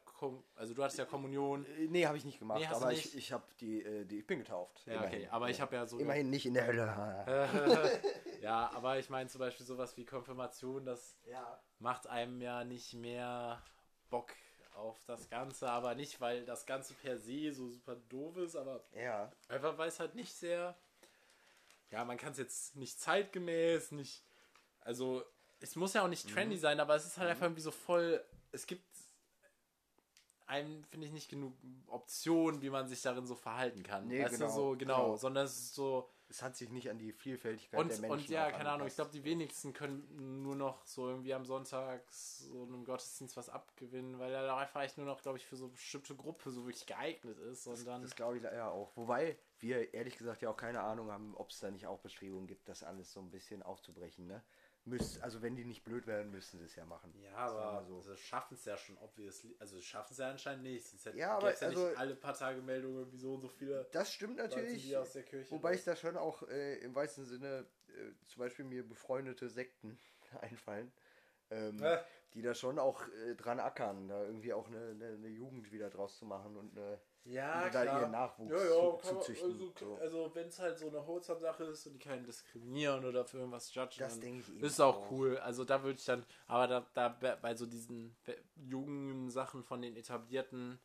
[0.55, 1.65] also du hattest ja Kommunion.
[1.65, 3.05] Äh, Nee, habe ich nicht gemacht, Nee, aber nicht?
[3.07, 4.85] ich, ich habe die, äh, die, ich bin getauft.
[4.85, 5.99] Ja, okay, aber ich habe ja so.
[5.99, 8.01] Immerhin nicht in der Hölle.
[8.41, 11.61] ja, aber ich meine zum Beispiel sowas wie Konfirmation, das Ja.
[11.79, 13.61] macht einem ja nicht mehr
[14.09, 14.31] Bock
[14.75, 18.83] auf das Ganze, aber nicht, weil das Ganze per se so super doof ist, aber
[18.93, 19.31] Ja.
[19.47, 20.75] einfach weil es halt nicht sehr,
[21.91, 24.23] ja, man kann es jetzt nicht zeitgemäß, nicht,
[24.81, 25.23] also
[25.63, 26.33] es muss ja auch nicht Mhm.
[26.33, 28.85] trendy sein, aber es ist halt einfach irgendwie so voll, es gibt
[30.45, 31.53] einem, finde ich, nicht genug
[31.87, 34.07] Optionen, wie man sich darin so verhalten kann.
[34.07, 35.17] Nee, weißt genau, du, so, genau, genau.
[35.17, 38.29] sondern es ist so, Es hat sich nicht an die Vielfältigkeit und, der Menschen und
[38.29, 38.95] ja, keine Ahnung, ich angepasst.
[38.97, 44.19] glaube, die wenigsten können nur noch so irgendwie am Sonntag so einem Gottesdienst was abgewinnen,
[44.19, 46.65] weil er da einfach echt nur noch, glaube ich, für so eine bestimmte Gruppe so
[46.65, 47.65] wirklich geeignet ist.
[47.67, 48.91] Und dann, Das glaube ich ja auch.
[48.97, 52.47] Wobei wir ehrlich gesagt ja auch keine Ahnung haben, ob es da nicht auch Bestrebungen
[52.47, 54.27] gibt, das alles so ein bisschen aufzubrechen.
[54.27, 54.43] Ne?
[54.85, 57.13] Müsst, also wenn die nicht blöd werden, müssen sie es ja machen.
[57.21, 58.01] ja, wir aber so.
[58.01, 59.55] sie schaffen es ja schon, obviously.
[59.59, 60.85] Also, schaffen es ja anscheinend nicht.
[60.85, 63.47] Sonst hätte, Ja, aber ja also- nicht alle paar Tage Meldungen, irgendwie so und so
[63.47, 64.83] viele Das stimmt Leute, natürlich.
[64.89, 65.51] Kirche.
[65.51, 69.97] Wobei ich da schon auch äh, im weitesten Sinne äh, zum Beispiel mir befreundete Sekten
[70.41, 70.91] einfallen,
[71.49, 71.99] ähm, Äh.
[72.33, 75.89] Die da schon auch äh, dran ackern, da irgendwie auch eine, eine, eine Jugend wieder
[75.89, 79.51] draus zu machen und eine, ja, da ihren Nachwuchs ja, ja, zu, zu züchten.
[79.51, 79.95] Also, so.
[79.97, 83.73] also wenn es halt so eine Wholesome-Sache ist und die keinen diskriminieren oder für irgendwas
[83.73, 85.11] judgen, Das denke ich ist auch, auch.
[85.11, 85.37] cool.
[85.37, 88.17] Also da würde ich dann, aber da, da bei- bei so diesen
[88.55, 90.79] jungen Sachen von den etablierten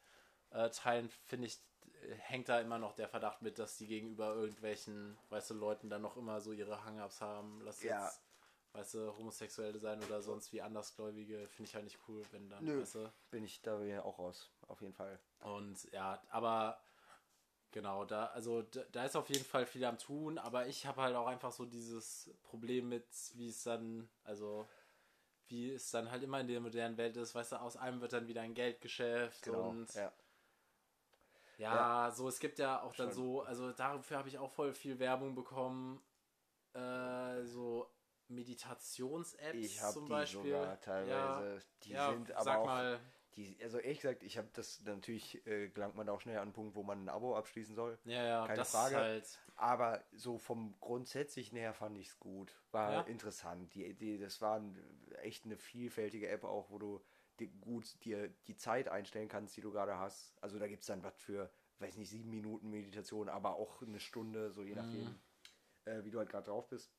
[0.51, 1.59] äh, Teilen, finde ich,
[2.03, 5.91] äh, hängt da immer noch der Verdacht mit, dass die gegenüber irgendwelchen, weißt du, Leuten
[5.91, 7.61] dann noch immer so ihre Hang-Ups haben.
[7.63, 8.05] Lass Ja.
[8.05, 8.23] jetzt,
[8.73, 12.65] weißt du, Homosexuelle sein oder sonst wie Andersgläubige, finde ich halt nicht cool, wenn dann,
[12.65, 12.81] Nö.
[12.81, 13.13] weißt du.
[13.31, 15.19] Bin ich da ja auch raus, auf jeden Fall.
[15.41, 16.81] Und ja, aber
[17.73, 21.03] genau, da, also da, da ist auf jeden Fall viel am Tun, aber ich habe
[21.03, 24.67] halt auch einfach so dieses Problem mit, wie es dann, also
[25.49, 28.13] wie es dann halt immer in der modernen Welt ist, weißt du, aus allem wird
[28.13, 29.71] dann wieder ein Geldgeschäft Genau.
[29.71, 30.13] und Ja.
[31.59, 33.17] ja, so, es gibt ja auch dann Schon.
[33.17, 36.03] so, also dafür habe ich auch voll viel Werbung bekommen,
[36.75, 37.91] äh, so
[38.29, 40.53] Meditations-Apps Ich habe zum die Beispiel.
[40.53, 41.55] sogar teilweise.
[41.55, 42.67] Ja, die ja, sind aber auch.
[42.67, 43.01] mal,
[43.37, 46.53] Die, also ehrlich gesagt, ich habe das natürlich äh, gelangt man auch schnell an einen
[46.53, 47.99] Punkt, wo man ein Abo abschließen soll.
[48.05, 48.95] ja, ja, keine das Frage.
[48.95, 52.53] ist halt, Aber so vom Grundsätzlichen her fand ich es gut.
[52.73, 53.01] War Ja.
[53.03, 53.75] interessant.
[53.75, 54.63] Die, die, das war
[55.23, 57.01] echt eine vielfältige App auch, wo du
[57.39, 60.35] dir gut dir die Zeit einstellen kannst, die du gerade hast.
[60.43, 64.01] Also da gibt es dann was für, weiß nicht, sieben Minuten Meditation, aber auch eine
[64.01, 65.21] Stunde, so je nachdem,
[65.85, 66.93] äh, wie du halt gerade drauf bist.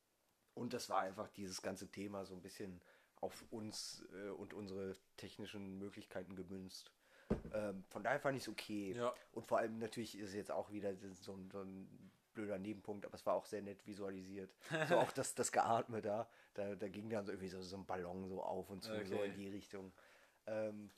[0.60, 2.82] Und das war einfach dieses ganze Thema so ein bisschen
[3.22, 6.92] auf uns äh, und unsere technischen Möglichkeiten gemünzt.
[7.54, 8.94] Ähm, von daher fand ich es okay.
[8.94, 9.14] Ja.
[9.32, 13.06] Und vor allem natürlich ist es jetzt auch wieder so ein, so ein blöder Nebenpunkt,
[13.06, 14.54] aber es war auch sehr nett visualisiert.
[14.90, 17.86] So auch das, das Geatme da, da, da ging dann so irgendwie so, so ein
[17.86, 19.28] Ballon so auf und zu, so Okay.
[19.30, 19.94] in die Richtung.
[20.46, 20.90] Ähm,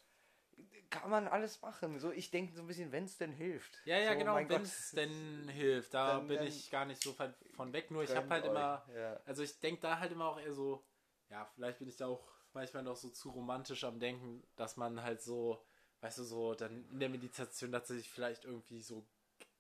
[0.90, 2.00] kann man alles machen.
[2.00, 3.82] So, ich denke so ein bisschen, wenn es denn hilft.
[3.86, 5.94] Ja, ja, so, genau, wenn es denn hilft.
[5.94, 7.92] Da dann- bin dann ich gar nicht so von von weg.
[7.92, 9.20] Nur ich habe halt euch, immer, ja.
[9.26, 10.84] also ich denke da halt immer auch eher so,
[11.30, 15.02] ja, vielleicht bin ich da auch manchmal noch so zu romantisch am Denken, dass man
[15.02, 15.64] halt so,
[16.02, 19.06] weißt du, so dann in der Meditation tatsächlich vielleicht irgendwie so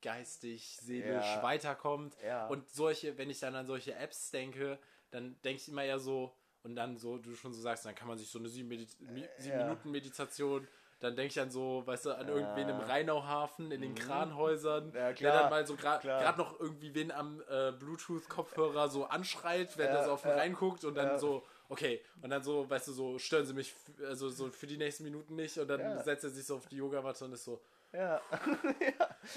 [0.02, 1.44] geistig, seelisch Ja.
[1.44, 2.18] weiterkommt.
[2.24, 2.48] Ja.
[2.48, 4.80] Und solche, wenn ich dann an solche Apps denke,
[5.12, 8.08] dann denke ich immer eher so, und dann so, du schon so sagst, dann kann
[8.08, 9.58] man sich so eine sieben, Medi Mi- sieben.
[9.58, 10.68] Minuten Meditation,
[11.02, 14.96] dann denke ich an so, weißt du, an irgendwen im Rheinauhafen, in den Kranhäusern, Mhm.
[14.96, 19.88] Ja, der dann mal so gerade noch irgendwie wen am äh, Bluetooth-Kopfhörer so anschreit, wenn
[19.88, 21.20] Ja, er so auf ihn ja, reinguckt und dann ja.
[21.20, 23.74] so, okay, und dann so, weißt du, so stören sie mich,
[24.08, 26.04] also so für die nächsten Minuten nicht und dann Ja.
[26.04, 27.62] setzt er sich so auf die Yogamatte und ist so,
[28.00, 28.22] Ja.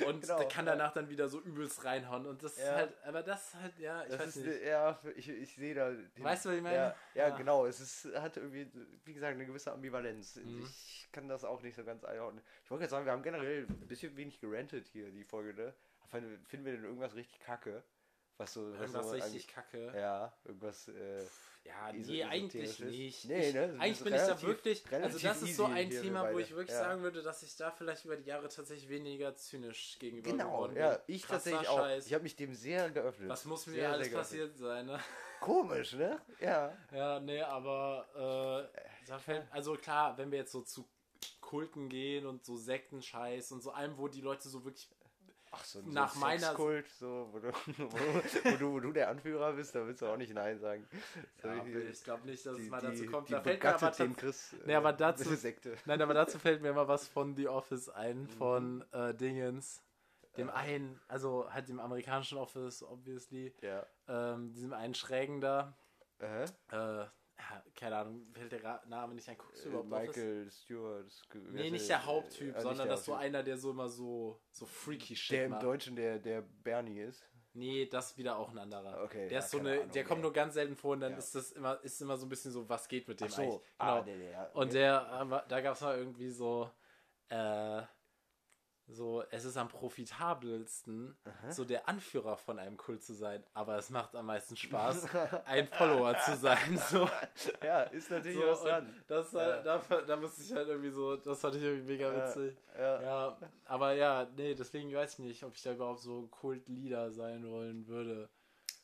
[0.07, 0.73] und Genau, der kann ja.
[0.77, 2.75] danach dann wieder so übelst reinhauen und das ist Ja.
[2.75, 4.63] halt, aber das ist halt, ja, ich Das weiß ist, nicht.
[4.63, 5.91] ja, ich, ich sehe da.
[5.91, 6.77] den- Weißt du, was ich meine?
[6.77, 7.37] Ja, ja, Ja.
[7.37, 7.67] genau.
[7.67, 8.71] Es ist, hat irgendwie,
[9.05, 10.37] wie gesagt, eine gewisse Ambivalenz.
[10.37, 10.63] Mhm.
[10.65, 12.43] Ich kann das auch nicht so ganz einordnen.
[12.65, 15.75] Ich wollte jetzt sagen, wir haben generell ein bisschen wenig gerantet hier, die Folge, ne?
[16.11, 17.83] Finden finden wir denn irgendwas richtig kacke?
[18.37, 19.93] Was so, was Irgendwas so richtig kacke.
[19.97, 20.89] Ja, irgendwas.
[20.89, 21.25] Äh,
[21.65, 23.25] Ja, nee, eigentlich nicht.
[23.25, 26.31] Nee, ich, ne, das eigentlich bin ich da wirklich, also das ist so ein Thema,
[26.31, 26.81] wo ich wirklich Ja.
[26.81, 30.77] sagen würde, dass ich da vielleicht über die Jahre tatsächlich weniger zynisch gegenüber genau, geworden
[30.77, 31.15] ja, bin.
[31.15, 31.79] ich Krasser tatsächlich auch.
[31.79, 32.07] Scheiß.
[32.07, 33.31] Ich habe mich dem sehr geöffnet.
[33.31, 35.01] Was muss mir sehr, alles sehr passiert sein, ne?
[35.41, 36.21] Komisch, ne?
[36.41, 36.77] Ja.
[36.93, 38.71] Ja, nee, aber
[39.09, 40.87] äh, fällt, also klar, wenn wir jetzt so zu
[41.41, 44.89] Kulten gehen und so Sektenscheiß und so allem, wo die Leute so wirklich
[45.57, 47.49] Ach, so, Nach so meiner- Sexkult, so, wo du,
[47.79, 47.99] wo,
[48.53, 50.87] wo, du, wo du der Anführer bist, da willst du auch nicht Nein sagen.
[51.41, 53.29] So, ja, die- ich glaube nicht, dass es die, mal dazu die, kommt.
[53.29, 54.53] Die Da fällt mir aber tats- Chris.
[54.53, 55.77] äh, Nee, aber dazu- eine Sekte.
[55.85, 57.93] Nein, aber dazu fällt mir immer was von The Office Mhm.
[57.95, 59.81] ein, von äh, Dingens.
[60.37, 63.55] Dem einen, also halt dem amerikanischen Office, obviously.
[63.61, 63.87] Ja.
[64.09, 65.77] Ähm, diesem einen Schrägen da.
[66.19, 67.13] Äh, Äh, ja,
[67.75, 70.17] keine Ahnung, fällt der Name nicht ein, guckst du Äh, überhaupt Office?
[70.17, 71.07] Michael Stewart.
[71.07, 72.07] das wer Nee, ist nicht der?
[72.07, 73.27] Haupttyp, Äh, nicht sondern der das so Haupttyp.
[73.29, 75.63] einer, der so immer so, so freaky shit Der im macht.
[75.63, 77.25] Deutschen der, der Bernie ist.
[77.57, 79.03] Nee, das ist wieder auch ein anderer.
[79.05, 80.23] Okay, der ja, ist so eine, Ahnung, der kommt ey.
[80.23, 81.19] nur ganz selten vor und dann Ja.
[81.19, 83.43] ist das immer, ist immer so ein bisschen so, was geht mit dem Ach so,
[83.43, 83.61] eigentlich?
[83.79, 84.05] ah, Genau.
[84.07, 84.45] der, der, ja.
[84.55, 86.69] Und der, aber da gab es mal irgendwie so,
[87.29, 87.83] äh,
[88.87, 91.17] so, es ist am profitabelsten,
[91.49, 95.07] so der Anführer von einem Kult zu sein, aber es macht am meisten Spaß,
[95.47, 96.59] ein Follower zu sein.
[96.91, 97.09] So,
[97.65, 98.95] ja, ist natürlich so was dran.
[99.07, 99.61] das, Ja.
[99.61, 102.57] äh, da, da musste ich halt irgendwie so, das fand ich irgendwie mega Ja, witzig.
[102.79, 103.03] ja.
[103.03, 107.49] Ja, aber ja, nee, deswegen weiß ich nicht, ob ich da überhaupt so Kult-Leader sein
[107.49, 108.29] wollen würde.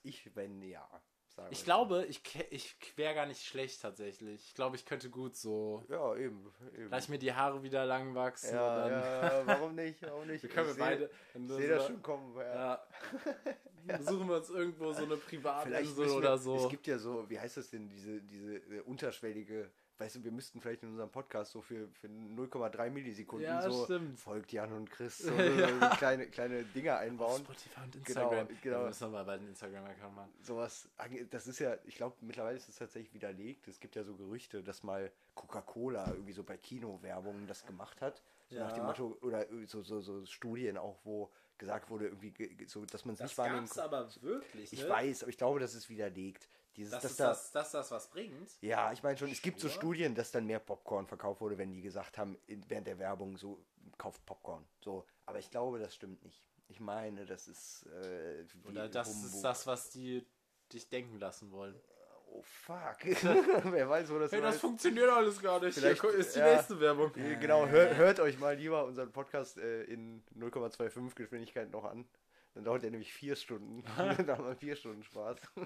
[0.03, 0.89] Ich, wenn ja.
[1.31, 4.49] Sagen Ich glaube, ich, ich wäre gar nicht schlecht tatsächlich.
[4.49, 5.85] Ich glaube, ich könnte gut so.
[5.89, 6.53] Ja, eben.
[6.77, 6.91] eben.
[6.91, 8.55] Lass mir die Haare wieder lang wachsen.
[8.55, 10.03] ja, ja, warum nicht?
[10.03, 10.43] Warum nicht?
[10.43, 11.11] wir können wir Ich beide.
[11.35, 12.37] Ich sehe das schon kommen.
[12.37, 12.83] Ja.
[13.89, 14.03] Ja.
[14.03, 16.57] Suchen wir uns irgendwo so eine Privatinsel oder so.
[16.57, 19.71] Es gibt ja so, wie heißt das denn, diese, diese äh, unterschwellige,
[20.01, 23.85] weißt du, wir müssten vielleicht in unserem Podcast so für, für 0,3 Millisekunden Ja, so
[23.85, 24.19] stimmt.
[24.19, 27.41] folgt Jan und Chris, so, so kleine, kleine Dinge Auf einbauen.
[27.43, 28.49] Spotify und Genau, Instagram.
[28.63, 28.77] genau.
[28.77, 30.31] Ja, wir müssen aber bald einen Instagram-Account machen.
[30.43, 30.89] Sowas,
[31.31, 33.69] das ist ja, ich glaube, mittlerweile ist es tatsächlich widerlegt.
[33.69, 38.23] Es gibt ja so Gerüchte, dass mal Coca-Cola irgendwie so bei Kinowerbungen das gemacht hat.
[38.49, 38.65] So Ja.
[38.65, 42.67] nach dem Motto, oder so, so, so Studien auch, wo gesagt wurde, irgendwie, ge- ge-
[42.67, 44.73] so, dass man es nicht wahrnehmen gab's aber wirklich.
[44.73, 44.89] Ich ne?
[44.89, 46.49] weiß, aber ich glaube, das ist widerlegt.
[46.77, 48.51] Dieses, Dass, dass da, das, dass das was bringt.
[48.61, 49.69] Ja, ich meine schon, es gibt so.
[49.69, 53.65] Studien, dass dann mehr Popcorn verkauft wurde, wenn die gesagt haben, während der Werbung so,
[53.99, 54.65] kauft Popcorn.
[54.81, 56.43] So, aber ich glaube, das stimmt nicht.
[56.69, 59.25] Ich meine, das ist äh, Oder das Humbug.
[59.27, 60.25] ist das, was die
[60.73, 61.75] dich denken lassen wollen.
[62.33, 62.99] Oh fuck.
[63.73, 65.77] Wer weiß, wo das Hey, das funktioniert alles gar nicht.
[65.77, 66.55] Vielleicht, Hier ist die ja.
[66.55, 67.13] nächste Werbung.
[67.13, 72.07] Genau, hört, hört euch mal lieber unseren Podcast äh, in 0,25 Geschwindigkeit noch an.
[72.55, 73.83] Dann dauert der nämlich vier Stunden.
[73.97, 75.39] dann haben wir vier Stunden Spaß.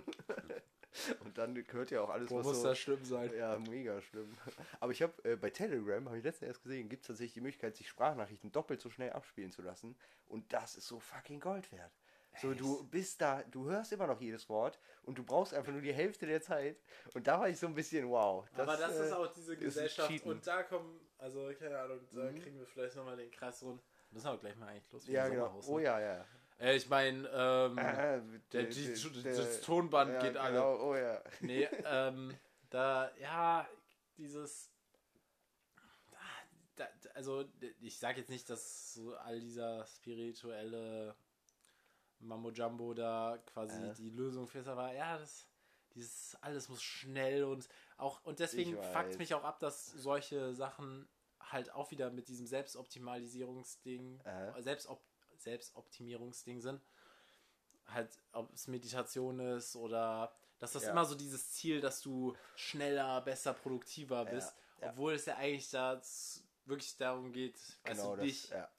[1.25, 2.69] Und dann hört ihr auch alles, Wo was muss so...
[2.69, 3.31] das schlimm sein?
[3.37, 4.33] Ja, mega schlimm.
[4.81, 7.41] Aber ich habe äh, bei Telegram, habe ich letztens erst gesehen, gibt es tatsächlich die
[7.41, 9.97] Möglichkeit, sich Sprachnachrichten doppelt so schnell abspielen zu lassen.
[10.27, 11.93] Und das ist so fucking Gold wert.
[12.41, 15.81] So, du bist da, du hörst immer noch jedes Wort und du brauchst einfach nur
[15.81, 16.81] die Hälfte der Zeit.
[17.15, 18.45] Und da war ich so ein bisschen wow.
[18.57, 20.25] Aber das äh, ist auch diese Gesellschaft.
[20.25, 23.81] Und da kommen, also keine Ahnung, da kriegen wir vielleicht nochmal den Kreis rund.
[24.11, 25.07] Müssen wir auch gleich mal eigentlich los.
[25.07, 25.61] Ja, genau.
[25.67, 26.25] Oh ja, ja.
[26.59, 28.21] Äh, ich meine, ähm, Äh,
[28.53, 30.53] der, die, d- das der- Tonband ja, geht alle.
[30.59, 31.23] genau, Oh ja.
[31.41, 32.37] Nee, ähm,
[32.71, 33.69] da, ja,
[34.17, 34.71] dieses.
[36.11, 36.19] Da,
[36.77, 37.45] da, also,
[37.81, 41.15] ich sage jetzt nicht, dass so all dieser spirituelle
[42.21, 43.95] Mambo Jumbo da quasi Äh.
[43.95, 45.49] die Lösung für ist, aber ja, das,
[45.95, 51.09] dieses alles muss schnell und auch, und deswegen fuckt mich auch ab, dass solche Sachen
[51.41, 54.63] halt auch wieder mit diesem Selbstoptimalisierungsding, Äh.
[54.63, 55.05] Selbstop
[55.39, 56.81] Selbstoptimierungsding sind.
[57.87, 60.91] Halt, ob es Meditation ist oder dass das Ja.
[60.93, 64.91] immer so dieses Ziel, dass du schneller, besser, produktiver bist, ja.
[64.91, 66.01] obwohl es ja eigentlich da
[66.65, 68.25] wirklich darum geht, Genau das.
[68.25, 68.71] dich Ja.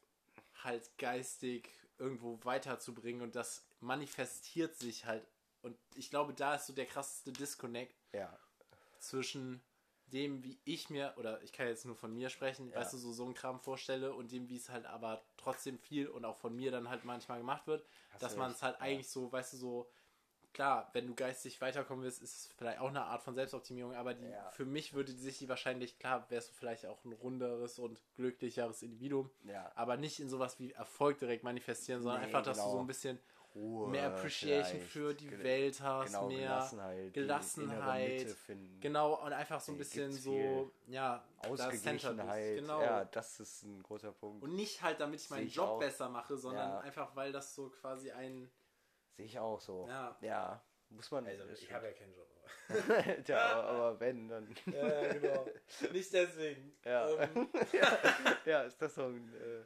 [0.64, 5.26] halt geistig irgendwo weiterzubringen und das manifestiert sich halt.
[5.62, 8.38] Und ich glaube, da ist so der krasseste Disconnect ja.
[9.00, 9.62] zwischen
[10.08, 12.80] dem, wie ich mir, oder ich kann jetzt nur von mir sprechen, Ja.
[12.80, 16.08] weißt du, so, so einen Kram vorstelle und dem, wie es halt aber trotzdem viel
[16.08, 18.76] und auch von mir dann halt manchmal gemacht wird, Hast dass du man es halt
[18.76, 18.82] ja.
[18.82, 19.90] eigentlich so, weißt du, so,
[20.54, 24.14] klar, wenn du geistig weiterkommen willst, ist es vielleicht auch eine Art von Selbstoptimierung, aber
[24.14, 24.50] die, Ja.
[24.52, 28.82] für mich würde sich die wahrscheinlich, klar, wärst du vielleicht auch ein runderes und glücklicheres
[28.82, 29.30] Individuum,
[29.76, 32.72] aber nicht in sowas wie Erfolg direkt manifestieren, sondern Nee, einfach, dass du genau.
[32.74, 33.20] so ein bisschen
[33.56, 38.36] Ruhe mehr Appreciation für die Ge- Welt hast, genau, mehr Gelassenheit, die innere Gelassenheit, Mitte
[38.36, 38.80] finden.
[38.82, 42.56] genau, und einfach so ein bisschen so, ja, Ausgeglichenheit.
[42.58, 42.82] genau.
[42.82, 44.44] Ja, das ist ein großer Punkt.
[44.44, 45.80] Und nicht halt, damit ich meinen ich Job auch.
[45.80, 46.80] besser mache, sondern Ja.
[46.80, 48.52] einfach, weil das so quasi ein,
[49.16, 49.86] Sehe ich auch so.
[49.88, 50.18] Ja.
[50.20, 50.62] Ja.
[50.90, 51.26] Muss man.
[51.26, 52.28] Also, das ja keinen Job.
[53.28, 54.54] ja, aber, aber wenn, dann.
[54.66, 55.46] ja, genau.
[55.94, 56.76] Nicht deswegen.
[56.84, 57.10] Ja.
[57.20, 57.48] Ähm,
[58.46, 59.64] ja, ist das so ein äh,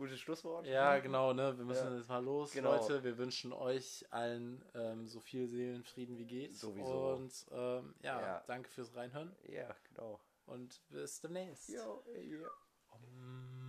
[0.00, 0.66] gutes Schlusswort?
[0.66, 1.56] ja, genau, ne?
[1.56, 1.96] Wir müssen Ja.
[1.98, 2.72] jetzt mal los, Genau.
[2.74, 3.04] Leute.
[3.04, 6.56] Wir wünschen euch allen ähm, so viel Seelenfrieden wie geht.
[6.56, 7.12] Sowieso.
[7.14, 8.44] Und ähm, ja, Ja.
[8.46, 10.18] danke fürs Reinhören Ja, genau.
[10.46, 11.68] und bis demnächst.
[11.68, 12.48] Jo, ja.
[12.90, 13.59] Om.